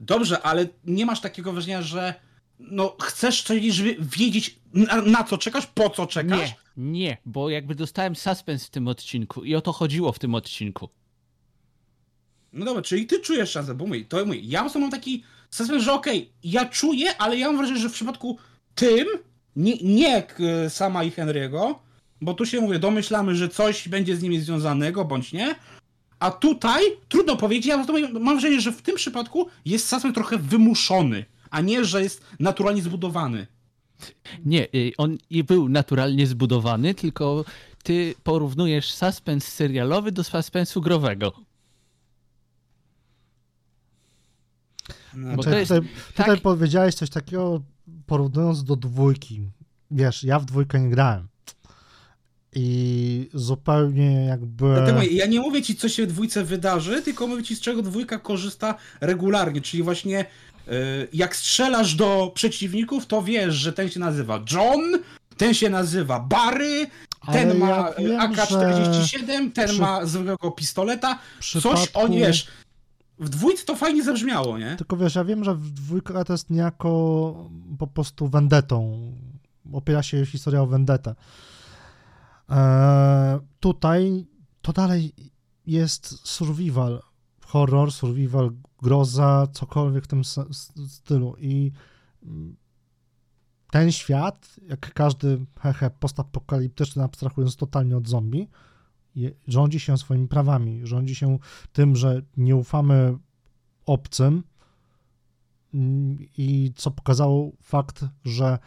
[0.00, 2.14] Dobrze, ale nie masz takiego wrażenia, że
[2.58, 6.50] no chcesz coś wiedzieć na, na co czekasz, po co czekasz?
[6.76, 10.34] Nie, nie, bo jakby dostałem suspens w tym odcinku i o to chodziło w tym
[10.34, 10.88] odcinku.
[12.52, 15.92] No dobra, czyli ty czujesz szansę, bo mój, to mój, ja mam taki suspens, że
[15.92, 18.38] okej, ja czuję, ale ja mam wrażenie, że w przypadku
[18.74, 19.06] tym,
[19.56, 20.26] nie, nie
[20.68, 21.74] sama i Henry'ego,
[22.20, 25.54] bo tu się mówię, domyślamy, że coś będzie z nimi związanego, bądź nie,
[26.18, 31.24] a tutaj trudno powiedzieć, ja mam wrażenie, że w tym przypadku jest suspens trochę wymuszony,
[31.56, 33.46] a nie, że jest naturalnie zbudowany.
[34.44, 37.44] Nie, y, on i był naturalnie zbudowany, tylko
[37.82, 41.32] ty porównujesz suspens serialowy do suspensu growego.
[45.14, 47.62] No, Bo Znaczy, to jest tutaj, tutaj tak- powiedziałeś coś takiego,
[48.06, 49.50] porównując do dwójki.
[49.90, 51.28] Wiesz, ja w dwójkę nie grałem.
[52.58, 54.74] I zupełnie jakby.
[54.74, 57.82] Dlatego ja nie mówię ci, co się w dwójce wydarzy, tylko mówię ci, z czego
[57.82, 60.26] dwójka korzysta regularnie, czyli właśnie
[61.12, 64.80] jak strzelasz do przeciwników, to wiesz, że ten się nazywa John,
[65.36, 66.86] ten się nazywa Barry,
[67.32, 71.88] ten Ale ma ja y, wiem, AK-47, ten przy- ma zwykłego pistoleta, w coś przypadku-
[72.04, 72.46] oni, wiesz,
[73.18, 74.76] w dwójce to fajnie zabrzmiało, nie?
[74.76, 76.90] Tylko wiesz, ja wiem, że w dwójka to jest niejako
[77.78, 78.98] po prostu vendetą.
[79.72, 81.14] Opiera się historia o vendetę.
[82.48, 84.26] Eee, tutaj
[84.62, 85.12] to dalej
[85.66, 87.02] jest survival.
[87.56, 88.50] Horror, survival,
[88.82, 90.22] groza, cokolwiek w tym
[90.88, 91.34] stylu.
[91.38, 91.72] I
[92.22, 92.56] mm,
[93.70, 98.48] ten świat, jak każdy hehe postapokaliptyczny, abstrahując totalnie od zombie,
[99.48, 100.80] rządzi się swoimi prawami.
[100.86, 101.38] Rządzi się
[101.72, 103.18] tym, że nie ufamy
[103.86, 104.42] obcym
[105.76, 108.58] Mm, i co pokazało fakt, że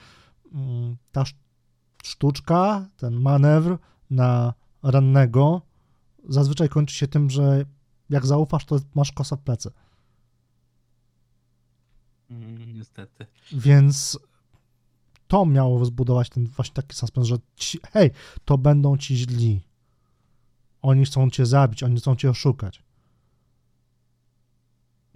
[0.54, 1.40] mm, ta sz-
[2.04, 3.78] sztuczka, ten manewr
[4.10, 5.62] na rannego
[6.28, 7.66] zazwyczaj kończy się tym, że
[8.10, 9.72] jak zaufasz, to masz kosa w plecy.
[12.32, 13.26] Mm, niestety.
[13.52, 14.20] Więc
[15.28, 18.12] to miało zbudować ten właśnie taki suspens, że ci, hej,
[18.46, 19.62] to będą ci źli.
[20.82, 22.84] Oni chcą cię zabić, oni chcą cię oszukać.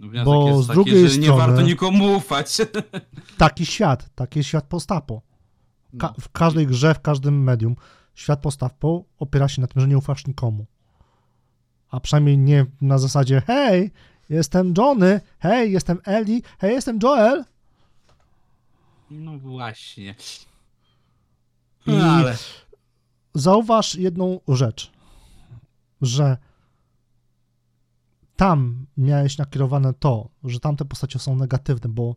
[0.00, 2.56] No, wniosek Bo jest z taki, drugiej że nie strony- warto nikomu ufać.
[3.38, 5.22] Taki świat, taki jest świat postapo.
[5.98, 7.76] Ka- w każdej grze, w każdym medium,
[8.14, 10.66] świat postapo opiera się na tym, że nie ufasz nikomu.
[11.94, 13.90] A przynajmniej nie na zasadzie, hej,
[14.28, 17.44] jestem Johnny, hej, jestem Ellie, hej, jestem Joel.
[19.10, 20.14] No właśnie.
[21.86, 22.36] No, ale...
[23.34, 24.92] zauważ jedną rzecz,
[26.02, 26.36] że
[28.36, 32.16] tam miałeś nakierowane to, że tamte postacie są negatywne, bo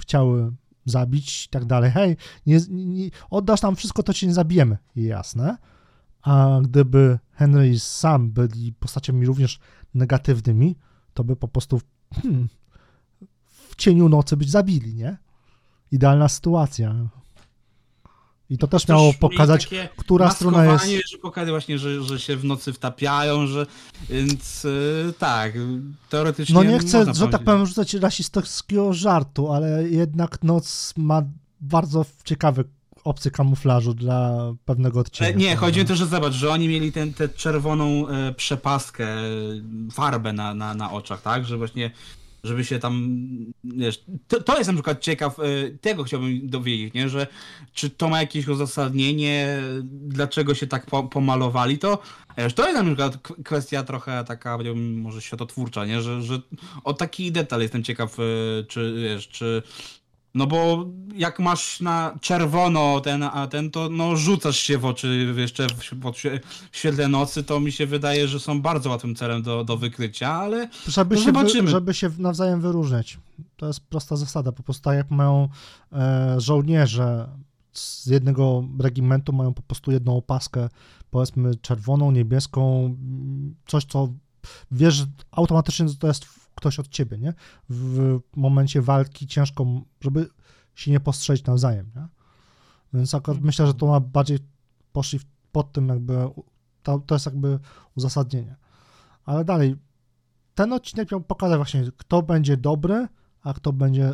[0.00, 0.52] chciały
[0.84, 1.90] zabić i tak dalej.
[1.90, 4.78] Hej, nie, nie, oddasz nam wszystko, to cię nie zabijemy.
[4.96, 5.56] Jasne.
[6.22, 9.58] A gdyby Henry i Sam byli postaciami również
[9.94, 10.76] negatywnymi,
[11.14, 11.80] to by po prostu
[12.14, 12.48] hmm,
[13.44, 15.16] w cieniu nocy być zabili, nie?
[15.92, 16.94] Idealna sytuacja.
[18.50, 21.10] I to też miało pokazać, która strona jest...
[21.10, 23.66] że pokazuje właśnie, że, że się w nocy wtapiają, że
[24.08, 25.52] więc yy, tak,
[26.08, 31.22] teoretycznie No nie chcę, że tak powiem, rzucać rasistowskiego żartu, ale jednak noc ma
[31.60, 32.64] bardzo ciekawy
[33.04, 35.32] opcję kamuflażu dla pewnego odcinka.
[35.32, 39.08] E, Nie, chodzi mi to, że zobacz, że oni mieli tę tę czerwoną e, przepaskę,
[39.08, 39.24] e,
[39.92, 41.44] farbę na, na, na oczach, tak?
[41.44, 41.90] Że właśnie,
[42.44, 43.18] żeby się tam,
[43.64, 45.36] wiesz, to, to jest na przykład ciekaw,
[45.80, 47.08] tego chciałbym dowiedzieć, nie?
[47.08, 47.26] Że
[47.72, 49.58] czy to ma jakieś uzasadnienie,
[49.92, 51.98] dlaczego się tak po, pomalowali, to
[52.38, 56.02] wiesz, to jest na przykład kwestia trochę taka, powiedziałbym, może światotwórcza, nie?
[56.02, 56.40] Że, że
[56.84, 58.16] o taki detal jestem ciekaw,
[58.68, 59.62] czy, wiesz, czy
[60.34, 65.34] no bo jak masz na czerwono ten, a ten, to no rzucasz się w oczy
[65.36, 69.64] jeszcze w, w, świetle nocy, to mi się wydaje, że są bardzo łatwym celem do,
[69.64, 71.70] do wykrycia, ale Żeby, No się wy, zobaczymy.
[71.70, 73.18] żeby się nawzajem wyróżniać.
[73.56, 74.52] To jest prosta zasada.
[74.52, 75.48] Po prostu tak jak mają
[75.92, 77.28] e, żołnierze
[77.72, 80.68] z jednego regimentu, mają po prostu jedną opaskę,
[81.10, 82.96] powiedzmy czerwoną, niebieską,
[83.66, 84.08] coś co
[84.70, 87.34] wiesz automatycznie, to jest ktoś od ciebie, nie?
[87.68, 89.66] W momencie walki ciężko,
[90.00, 90.28] żeby
[90.74, 92.08] się nie postrzelić nawzajem, nie?
[92.94, 94.38] Więc akurat myślę, że to ma bardziej
[94.92, 96.14] poszli w- pod tym jakby,
[96.82, 97.58] to, to jest jakby
[97.96, 98.56] uzasadnienie.
[99.24, 99.76] Ale dalej,
[100.54, 103.08] ten odcinek miał pokazać właśnie, kto będzie dobry,
[103.42, 104.12] a kto będzie.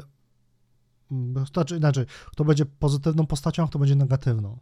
[1.10, 4.58] mm, Znaczy inaczej, kto będzie pozytywną postacią, a kto będzie negatywną.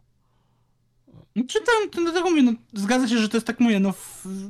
[1.47, 3.93] Czy tam, to dlatego mówię, no, zgadza się, że to jest tak mówię, no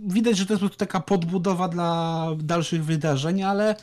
[0.08, 3.76] widać, że to jest po prostu taka podbudowa dla dalszych wydarzeń, ale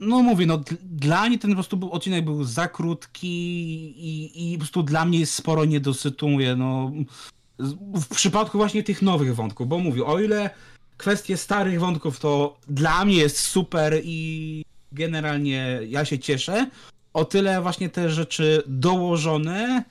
[0.00, 4.52] no mówię, no dla mnie ten po prostu był, odcinek był za krótki i, i
[4.52, 6.92] po prostu dla mnie jest sporo niedosytu, no
[7.94, 10.50] w przypadku właśnie tych nowych wątków, bo mówię, o ile
[10.96, 16.70] kwestie starych wątków to dla mnie jest super i generalnie ja się cieszę,
[17.12, 19.84] o tyle właśnie te rzeczy dołożone,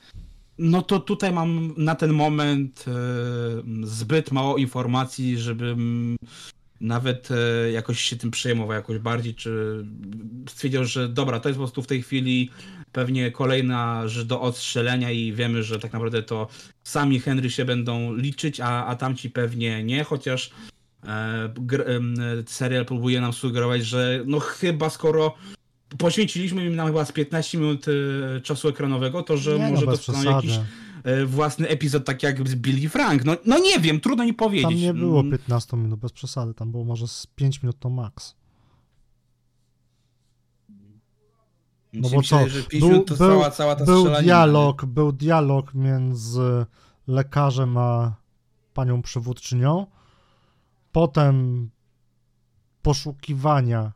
[0.59, 2.91] no to tutaj mam na ten moment e,
[3.87, 6.15] zbyt mało informacji, żebym
[6.81, 9.83] nawet e, jakoś się tym przejmował jakoś bardziej, czy
[10.49, 12.49] stwierdził, że dobra, to jest po prostu w tej chwili
[12.91, 16.47] pewnie kolejna rzecz do odstrzelenia i wiemy, że tak naprawdę to
[16.83, 20.51] sami Henry się będą liczyć, a, a tamci pewnie nie, chociaż
[21.03, 21.53] e,
[22.45, 25.35] serial próbuje nam sugerować, że no chyba skoro
[25.97, 27.85] poświęciliśmy im nam chyba z 15 minut
[28.37, 30.59] e, czasu ekranowego, to że nie, może no, dostaną jakiś
[31.03, 33.25] e, własny epizod, tak jak z Billy Frank.
[33.25, 34.69] No, no nie wiem, trudno mi powiedzieć.
[34.69, 37.89] Tam nie było Mm, 15 minut, bez przesady, tam było może z 5 minut to
[37.89, 38.35] max.
[41.93, 44.85] mi No bo co, że 5 był- minut to był- trwała cała ta Był dialog,
[44.85, 46.65] był dialog między
[47.07, 48.15] lekarzem a
[48.73, 49.87] panią przywódczynią.
[50.91, 51.69] Potem
[52.81, 53.91] poszukiwania mm,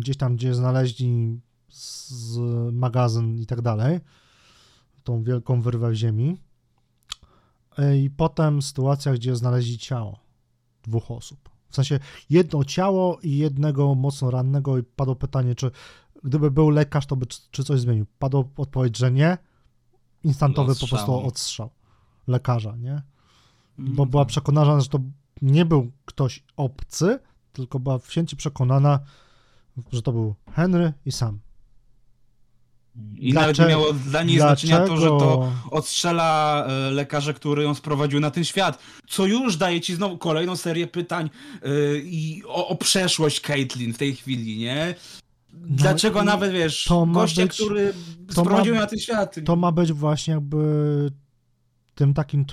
[0.00, 2.38] gdzieś tam, gdzie znaleźli z,
[2.72, 4.00] magazyn i tak dalej,
[5.04, 6.36] tą wielką wyrwę w ziemi.
[8.02, 10.20] I potem sytuacja, gdzie znaleźli ciało
[10.82, 11.50] dwóch osób.
[11.68, 11.98] W sensie
[12.30, 15.70] jedno ciało i jednego mocno rannego i padło pytanie, czy
[16.24, 18.06] gdyby był lekarz, to by czy, coś zmienił.
[18.18, 19.38] Padło odpowiedź, że nie.
[20.24, 20.88] Instantowy po Odstrzał.
[20.88, 21.70] prostu odstrzał
[22.26, 23.02] lekarza, nie?
[23.78, 24.98] Mm, Bo była przekonana, że to
[25.42, 27.18] nie był ktoś obcy,
[27.52, 29.00] tylko była wsięcie przekonana,
[29.92, 31.38] że to był Henry i sam.
[33.16, 37.74] I nawet Dlaczego- miało dla niej znaczenia to, że to odstrzela e, lekarza, który ją
[37.74, 38.78] sprowadził na ten świat.
[39.08, 41.30] Co już daje ci znowu kolejną serię pytań
[41.62, 44.94] e, i o, o przeszłość Caitlyn w tej chwili, nie?
[45.52, 47.94] Dlaczego No nawet, wiesz, to gościa, być- który
[48.30, 49.36] sprowadził ma- ją na ten świat.
[49.44, 51.12] To ma być właśnie jakby
[51.94, 52.44] tym takim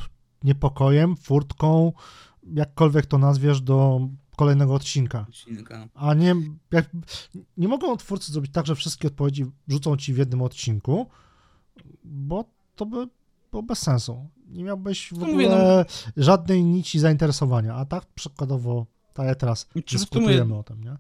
[0.43, 1.93] niepokojem, furtką,
[2.53, 3.99] jakkolwiek to nazwiesz, do
[4.38, 5.25] kolejnego odcinka.
[5.29, 5.88] Odcinka.
[5.93, 6.35] A nie,
[6.72, 6.89] jak,
[7.57, 11.07] nie mogą twórcy zrobić tak, że wszystkie odpowiedzi rzucą ci w jednym odcinku,
[12.03, 12.45] bo
[12.76, 13.07] to by
[13.51, 14.30] było bez sensu.
[14.47, 15.85] Nie miałbyś w No ogóle mówię,
[16.18, 20.84] żadnej nici zainteresowania, a tak przykładowo, tak jak teraz Czy w dyskutujemy sumie- o tym,
[20.84, 20.97] nie?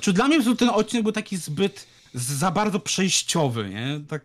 [0.00, 4.00] Czy dla mnie ten odcinek był taki zbyt za bardzo przejściowy, nie?
[4.08, 4.24] Tak.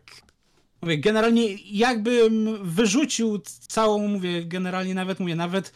[0.81, 5.73] Mówię, generalnie jakbym wyrzucił całą, mówię, generalnie nawet mówię, nawet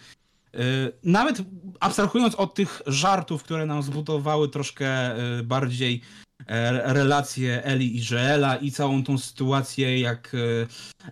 [1.04, 1.42] nawet
[1.80, 6.02] abstrahując od tych żartów, które nam zbudowały troszkę yy, bardziej
[6.48, 10.68] e, relacje Eli i Joela i całą tą sytuację, jak yy,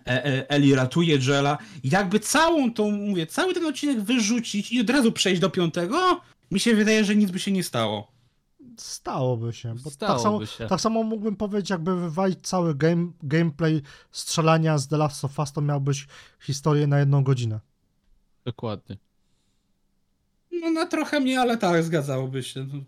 [0.06, 4.90] e, e, Eli ratuje Joela, jakby całą tą, mówię, cały ten odcinek wyrzucić i od
[4.90, 8.12] razu przejść do piątego, mi się wydaje, że nic by się nie stało.
[8.76, 10.66] Stałoby się, bo tak Stałoby samo, się.
[10.66, 15.52] tak samo mógłbym powiedzieć, jakby wywalić cały game, gameplay strzelania z The Last of Us,
[15.52, 16.06] to miałbyś
[16.40, 17.60] historię na jedną godzinę.
[18.44, 19.09] Dokładnie.
[20.52, 22.66] No na trochę mnie, ale tak, zgadzałoby się.
[22.72, 22.80] No,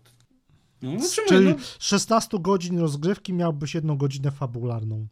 [0.81, 5.07] No, no Czyli no, z 16 godzin rozgrywki miałbyś jedną godzinę fabularną.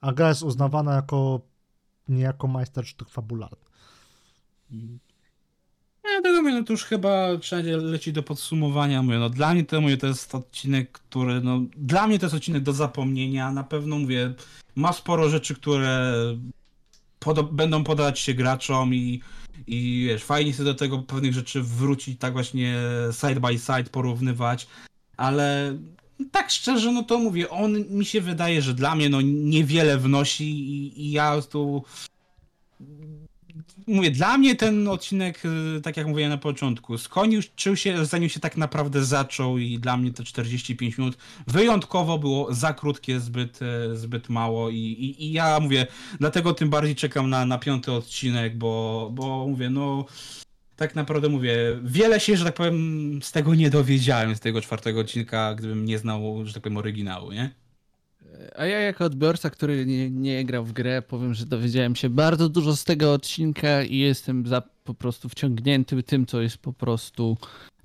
[0.00, 1.40] A gra jest uznawana jako
[2.08, 3.56] niejako majstersztyk fabularny.
[6.04, 9.02] Ja tego mówię, no to już chyba trzeba leci do podsumowania.
[9.02, 12.34] Mówię, no dla mnie to mówię, to jest odcinek, który, no dla mnie to jest
[12.34, 13.52] odcinek do zapomnienia.
[13.52, 14.34] Na pewno mówię,
[14.74, 16.12] ma sporo rzeczy, które
[17.52, 19.20] będą podać się graczom i,
[19.66, 22.76] i wiesz, fajnie sobie do tego pewnych rzeczy wrócić, tak właśnie
[23.12, 24.66] side by side porównywać,
[25.16, 25.78] ale
[26.30, 30.44] tak szczerze, no to mówię, on mi się wydaje, że dla mnie no niewiele wnosi
[30.44, 31.84] i, i ja tu
[33.86, 35.42] mówię, dla mnie ten odcinek,
[35.76, 39.96] y, tak jak mówiłem na początku, skończył się, zanim się tak naprawdę zaczął i dla
[39.96, 41.16] mnie te 45 minut
[41.46, 45.86] wyjątkowo było za krótkie, zbyt, e, zbyt mało i, i, i ja mówię,
[46.20, 50.04] dlatego tym bardziej czekam na, na piąty odcinek, bo, bo mówię, no
[50.76, 55.00] tak naprawdę mówię, wiele się, że tak powiem, z tego nie dowiedziałem, z tego czwartego
[55.00, 57.61] odcinka, gdybym nie znał, że tak powiem, oryginału, nie?
[58.56, 62.48] A ja jako odbiorca, który nie, nie grał w grę, powiem, że dowiedziałem się bardzo
[62.48, 67.36] dużo z tego odcinka i jestem za, po prostu wciągnięty tym, co jest po prostu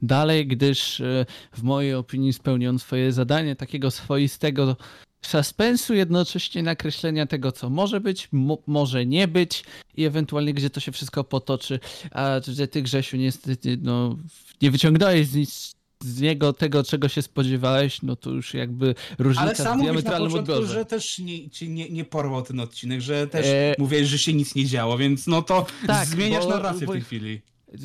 [0.01, 4.75] dalej, gdyż e, w mojej opinii spełnił swoje zadanie takiego swoistego
[5.21, 9.63] suspensu, jednocześnie nakreślenia tego, co może być, mo może nie być
[9.95, 11.79] i ewentualnie gdzie to się wszystko potoczy.
[12.11, 14.17] A że ty, Grzesiu, niestety no,
[14.61, 19.41] nie wyciągnąłeś z nic z niego tego, czego się spodziewałeś, no to już jakby różnica
[19.45, 20.73] Ale sam mówisz na początku, odbiorze.
[20.73, 24.33] że też nie, ci nie, nie porwał ten odcinek, że też E, mówiłeś, że się
[24.33, 27.41] nic nie działo, więc no to Tak, zmieniasz bo- narrację bo- w tej chwili.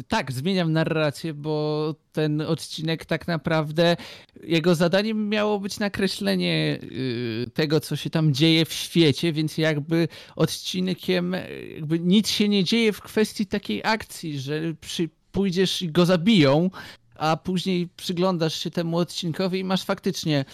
[0.08, 3.96] Tak, zmieniam narrację, bo ten odcinek tak naprawdę
[4.42, 10.08] jego zadaniem miało być nakreślenie y, tego, co się tam dzieje w świecie, więc jakby
[10.36, 15.88] odcinkiem y, jakby nic się nie dzieje w kwestii takiej akcji, że przy, pójdziesz i
[15.92, 16.70] go zabiją,
[17.16, 20.44] a później przyglądasz się temu odcinkowi i masz faktycznie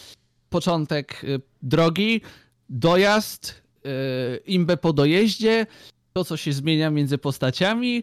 [0.51, 2.21] początek y, drogi,
[2.69, 3.91] dojazd, y,
[4.47, 5.67] imbę po dojeździe,
[6.13, 8.03] to co się zmienia między postaciami,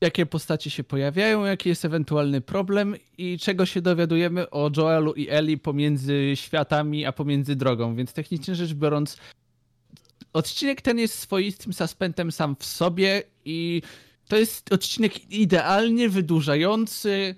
[0.00, 5.28] jakie postacie się pojawiają, jaki jest ewentualny problem i czego się dowiadujemy o Joelu i
[5.28, 7.96] Ellie pomiędzy światami, a pomiędzy drogą.
[7.96, 9.16] Więc technicznie rzecz biorąc,
[10.32, 13.82] odcinek ten jest swoistym suspentem sam w sobie i
[14.28, 17.34] to jest odcinek idealnie wydłużający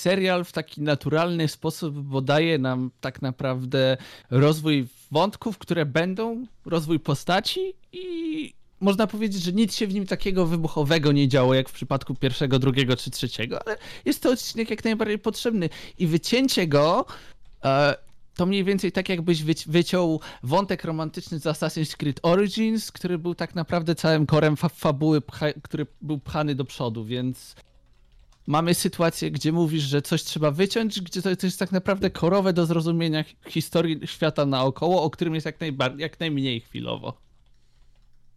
[0.00, 3.96] serial w taki naturalny sposób, bo daje nam tak naprawdę
[4.30, 7.60] rozwój wątków, które będą, rozwój postaci
[7.92, 12.14] i można powiedzieć, że nic się w nim takiego wybuchowego nie działo, jak w przypadku
[12.14, 15.68] pierwszego, drugiego czy trzeciego, ale jest to odcinek jak najbardziej potrzebny.
[15.98, 17.06] I wycięcie go
[17.64, 17.96] e,
[18.34, 23.34] to mniej więcej tak jakbyś wyci- wyciął wątek romantyczny z Assassin's Creed Origins, który był
[23.34, 25.22] tak naprawdę całym korem fa- fabuły,
[25.62, 27.54] który był pchany do przodu, więc
[28.46, 32.52] mamy sytuację, gdzie mówisz, że coś trzeba wyciąć, gdzie to to jest tak naprawdę korowe
[32.52, 37.20] do zrozumienia historii świata naokoło, o którym jest jak, najbar- jak najmniej chwilowo.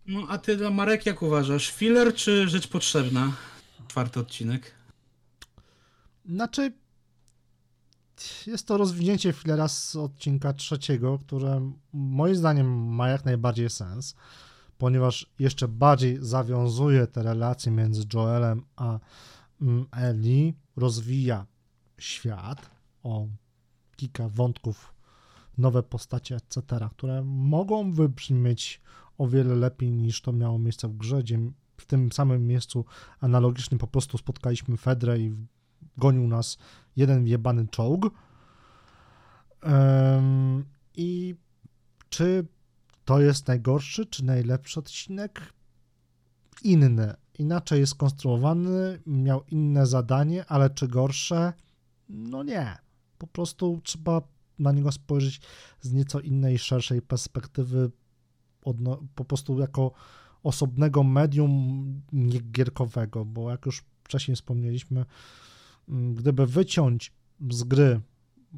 [0.06, 1.72] No a ty, Marek, jak uważasz?
[1.72, 3.32] Filler czy rzecz potrzebna?
[3.88, 4.72] Czwarty odcinek.
[6.26, 6.74] Znaczy,
[8.48, 14.16] jest to rozwinięcie filera z odcinka trzeciego, które moim zdaniem ma jak najbardziej sens,
[14.78, 19.00] ponieważ jeszcze bardziej zawiązuje te relacje między Joelem a
[19.92, 21.46] Ellie, rozwija
[21.98, 22.70] świat
[23.04, 23.28] o
[23.96, 24.94] kilka wątków,
[25.58, 26.62] nowe postacie, etc.,
[26.92, 28.82] które mogą wybrzmieć
[29.18, 31.40] o wiele lepiej niż to miało miejsce w grze, gdzie
[31.78, 32.86] w tym samym miejscu
[33.20, 35.36] analogicznym po prostu spotkaliśmy Fedrę i
[35.98, 36.58] gonił nas
[36.96, 38.10] jeden jebany czołg.
[40.96, 41.36] I
[42.10, 42.48] czy
[43.06, 45.54] to jest najgorszy, czy najlepszy odcinek?
[46.64, 47.23] Inny.
[47.40, 51.54] Inaczej jest skonstruowany, miał inne zadanie, ale czy gorsze?
[52.10, 52.78] No nie.
[53.18, 54.22] Po prostu trzeba
[54.60, 55.42] na niego spojrzeć
[55.82, 57.92] z nieco innej, szerszej perspektywy,
[58.66, 59.92] odno- po prostu jako
[60.44, 65.06] osobnego medium niegierkowego, bo jak już wcześniej wspomnieliśmy,
[65.90, 67.14] mm, gdyby wyciąć
[67.52, 68.02] z gry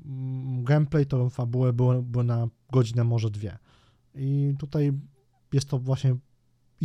[0.06, 3.58] mm, gameplay, to fabułę były na godzinę, może dwie.
[4.16, 4.92] I tutaj
[5.54, 6.16] jest to właśnie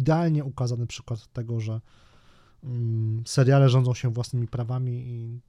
[0.00, 1.80] idealnie ukazany przykład tego, że
[2.64, 5.40] mm, seriale rządzą się własnymi prawami i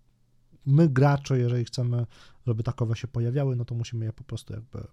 [0.66, 2.06] my gracze, jeżeli chcemy,
[2.48, 4.88] żeby takowe się pojawiały, no to musimy je po prostu jakby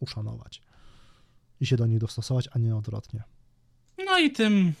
[0.00, 0.62] uszanować
[1.60, 3.22] i się do nich dostosować, a nie odwrotnie.
[4.06, 4.72] No i tym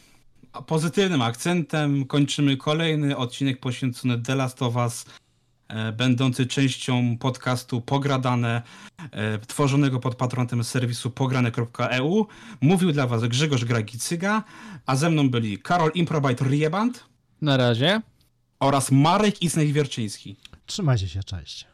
[0.66, 5.06] pozytywnym akcentem kończymy kolejny odcinek poświęcony The Last of Us,
[5.96, 8.62] będący częścią podcastu Pogradane,
[9.10, 12.26] e, tworzonego pod patronatem serwisu pograne.eu.
[12.60, 14.42] Mówił dla Was Grzegorz Gragicyga,
[14.86, 17.04] a ze mną byli Karol Improbite Rieband
[17.40, 18.00] Na razie.
[18.60, 20.36] oraz Marek Isnej-Wierczyński.
[20.66, 21.66] Trzymajcie się, cześć.